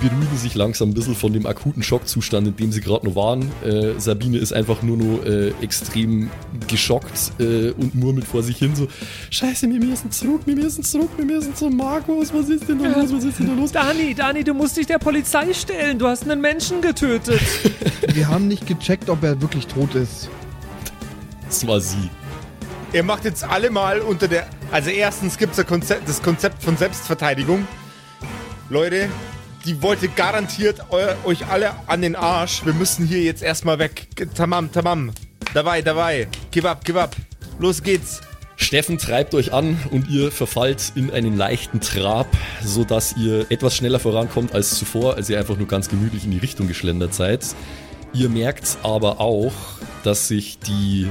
[0.00, 3.50] beruhigen sich langsam ein bisschen von dem akuten Schockzustand, in dem sie gerade noch waren.
[3.64, 6.30] Äh, Sabine ist einfach nur noch äh, extrem
[6.68, 8.88] geschockt äh, und murmelt vor sich hin so,
[9.30, 12.88] Scheiße, wir müssen zurück, wir müssen zurück, wir müssen zum Markus, was ist denn da
[12.88, 13.72] los, was ist denn da los?
[13.72, 15.98] Dani, Dani, du musst dich der Polizei stellen.
[15.98, 17.40] Du hast einen Menschen getötet.
[18.14, 20.28] Wir haben nicht gecheckt, ob er wirklich tot ist.
[21.46, 22.10] Das war sie.
[22.92, 24.46] Ihr macht jetzt alle mal unter der.
[24.70, 25.64] Also, erstens gibt es
[26.06, 27.66] das Konzept von Selbstverteidigung.
[28.68, 29.08] Leute,
[29.64, 32.64] die wollte garantiert eu, euch alle an den Arsch.
[32.64, 34.08] Wir müssen hier jetzt erstmal weg.
[34.34, 35.12] Tamam, tamam.
[35.54, 36.28] Dabei, dabei.
[36.50, 37.14] Gib ab, gib ab.
[37.58, 38.20] Los geht's.
[38.56, 42.28] Steffen treibt euch an und ihr verfallt in einen leichten Trab,
[42.62, 46.38] sodass ihr etwas schneller vorankommt als zuvor, als ihr einfach nur ganz gemütlich in die
[46.38, 47.44] Richtung geschlendert seid.
[48.12, 49.52] Ihr merkt aber auch,
[50.04, 51.08] dass sich die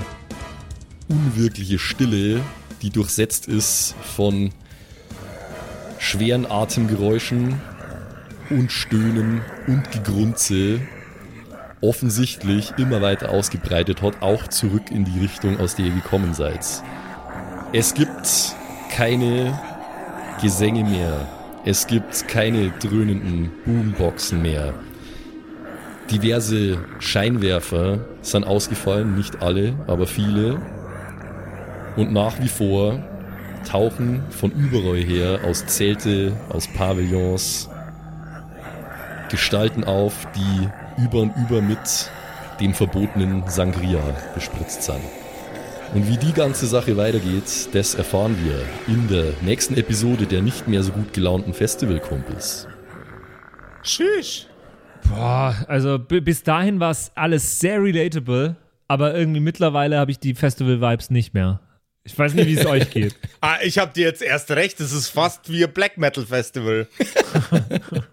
[1.10, 2.42] unwirkliche Stille,
[2.82, 4.52] die durchsetzt ist von
[5.98, 7.60] schweren Atemgeräuschen
[8.52, 10.82] und Stöhnen und Gegrunze,
[11.82, 16.66] offensichtlich immer weiter ausgebreitet hat, auch zurück in die Richtung, aus der ihr gekommen seid.
[17.74, 18.56] Es gibt
[18.92, 19.60] keine
[20.42, 21.28] Gesänge mehr.
[21.66, 24.74] Es gibt keine dröhnenden Boomboxen mehr.
[26.10, 30.62] Diverse Scheinwerfer sind ausgefallen, nicht alle, aber viele.
[31.96, 33.00] Und nach wie vor
[33.70, 37.70] tauchen von überall her aus Zelte, aus Pavillons
[39.32, 42.12] Gestalten auf, die über und über mit
[42.60, 44.02] dem verbotenen Sangria
[44.36, 45.02] bespritzt sind.
[45.94, 48.64] Und wie die ganze Sache weitergeht, das erfahren wir
[48.94, 52.68] in der nächsten Episode der nicht mehr so gut gelaunten Festivalkumpels.
[53.84, 54.48] Tschüss.
[55.10, 58.56] Boah, also bis dahin war es alles sehr relatable,
[58.88, 61.60] aber irgendwie mittlerweile habe ich die Festival-Vibes nicht mehr.
[62.04, 63.16] Ich weiß nicht, wie es euch geht.
[63.44, 64.80] Ah, ich hab dir jetzt erst recht.
[64.80, 66.88] Es ist fast wie ein Black Metal Festival.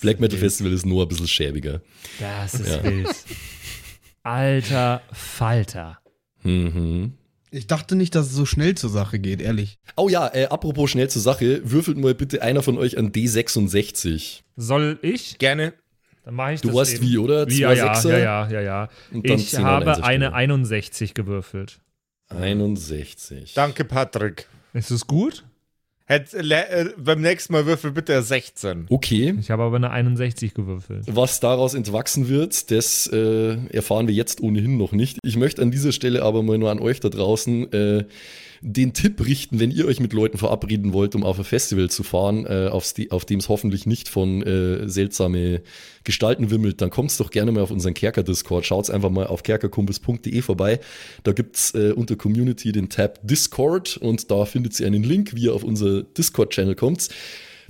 [0.00, 1.80] Black Metal Festival ist nur ein bisschen schäbiger.
[2.20, 3.08] Das ist wild.
[4.22, 5.98] Alter Falter.
[6.42, 7.14] Mhm.
[7.50, 9.78] Ich dachte nicht, dass es so schnell zur Sache geht, ehrlich.
[9.96, 14.40] Oh ja, äh, apropos schnell zur Sache, würfelt mal bitte einer von euch an D66.
[14.56, 15.38] Soll ich?
[15.38, 15.72] Gerne.
[16.24, 17.04] Dann mache ich Du das weißt eben.
[17.04, 17.48] wie, oder?
[17.48, 18.88] Ja, Zwei ja, Sechser ja, ja, ja, ja.
[19.12, 20.32] und dann Ich habe eine Stelle.
[20.34, 21.78] 61 gewürfelt.
[22.28, 23.54] 61.
[23.54, 24.48] Danke, Patrick.
[24.72, 25.44] Ist es gut?
[26.08, 28.86] Hätt, äh, beim nächsten Mal würfel bitte eine 16.
[28.90, 31.02] Okay, Ich habe aber eine 61 gewürfelt.
[31.08, 35.18] Was daraus entwachsen wird, das äh, erfahren wir jetzt ohnehin noch nicht.
[35.24, 38.04] Ich möchte an dieser Stelle aber mal nur an euch da draußen äh,
[38.60, 42.02] den Tipp richten, wenn ihr euch mit Leuten verabreden wollt, um auf ein Festival zu
[42.02, 45.62] fahren, äh, aufs, auf dem es hoffentlich nicht von äh, seltsame
[46.04, 48.64] gestalten wimmelt, dann kommt's doch gerne mal auf unseren Kerker-Discord.
[48.64, 50.80] Schaut's einfach mal auf kerkerkumpels.de vorbei.
[51.24, 55.44] Da gibt's äh, unter Community den Tab Discord und da findet ihr einen Link, wie
[55.44, 57.08] ihr auf unser Discord-Channel kommt.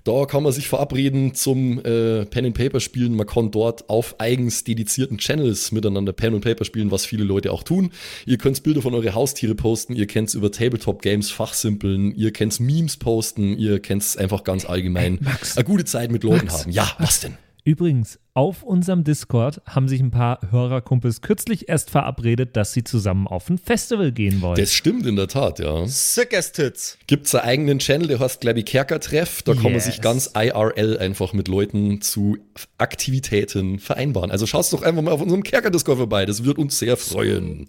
[0.06, 3.16] Da kann man sich verabreden zum äh, Pen and Paper spielen.
[3.16, 7.50] Man kann dort auf eigens dedizierten Channels miteinander Pen and Paper spielen, was viele Leute
[7.50, 7.90] auch tun.
[8.24, 12.60] Ihr könnt Bilder von eure Haustiere posten, ihr könnt über Tabletop Games fachsimpeln, ihr könnt
[12.60, 15.56] Memes posten, ihr könnt einfach ganz allgemein Max.
[15.56, 16.60] eine gute Zeit mit Leuten Max.
[16.60, 16.70] haben.
[16.70, 17.36] Ja, was denn?
[17.66, 23.26] Übrigens, auf unserem Discord haben sich ein paar Hörerkumpels kürzlich erst verabredet, dass sie zusammen
[23.26, 24.54] auf ein Festival gehen wollen.
[24.54, 25.84] Das stimmt in der Tat, ja.
[25.88, 26.96] Sick as Tits.
[27.08, 29.42] Gibt's einen eigenen Channel, der heißt, glaube ich, Kerkertreff.
[29.42, 29.86] Da kann man Yes.
[29.86, 32.38] sich ganz IRL einfach mit Leuten zu
[32.78, 34.30] Aktivitäten vereinbaren.
[34.30, 36.24] Also schaut's doch einfach mal auf unserem Kerker-Discord vorbei.
[36.24, 37.68] Das wird uns sehr freuen.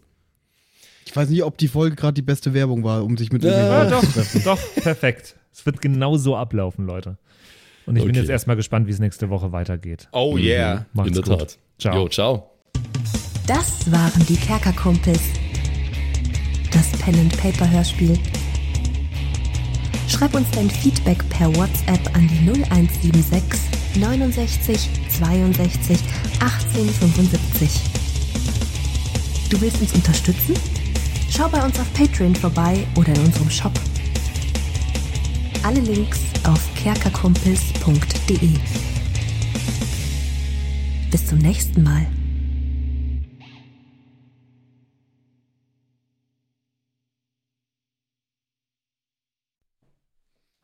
[1.07, 3.49] Ich weiß nicht, ob die Folge gerade die beste Werbung war, um sich mit Ja,
[3.49, 4.43] ja, irgendwelchen doch, zu treffen.
[4.43, 5.35] doch, perfekt.
[5.51, 7.17] Es wird genau so ablaufen, Leute.
[7.87, 8.19] Und ich bin Okay.
[8.19, 10.07] jetzt erstmal gespannt, wie es nächste Woche weitergeht.
[10.11, 10.85] Oh yeah.
[10.93, 11.39] Macht's in der gut.
[11.39, 11.57] Tat.
[11.79, 11.95] Ciao.
[11.95, 12.51] Jo, ciao.
[13.47, 15.21] Das waren die Kerkerkumpels.
[16.71, 18.19] Das Pen and Paper Hörspiel.
[20.09, 25.97] Schreib uns dein Feedback per WhatsApp an die 0176 69 62
[26.41, 27.69] 18 75.
[29.49, 30.55] Du willst uns unterstützen?
[31.29, 33.71] Schau bei uns auf Patreon vorbei oder in unserem Shop.
[35.63, 38.49] Alle Links auf kerkerkumpels.de.
[41.11, 42.05] Bis zum nächsten Mal.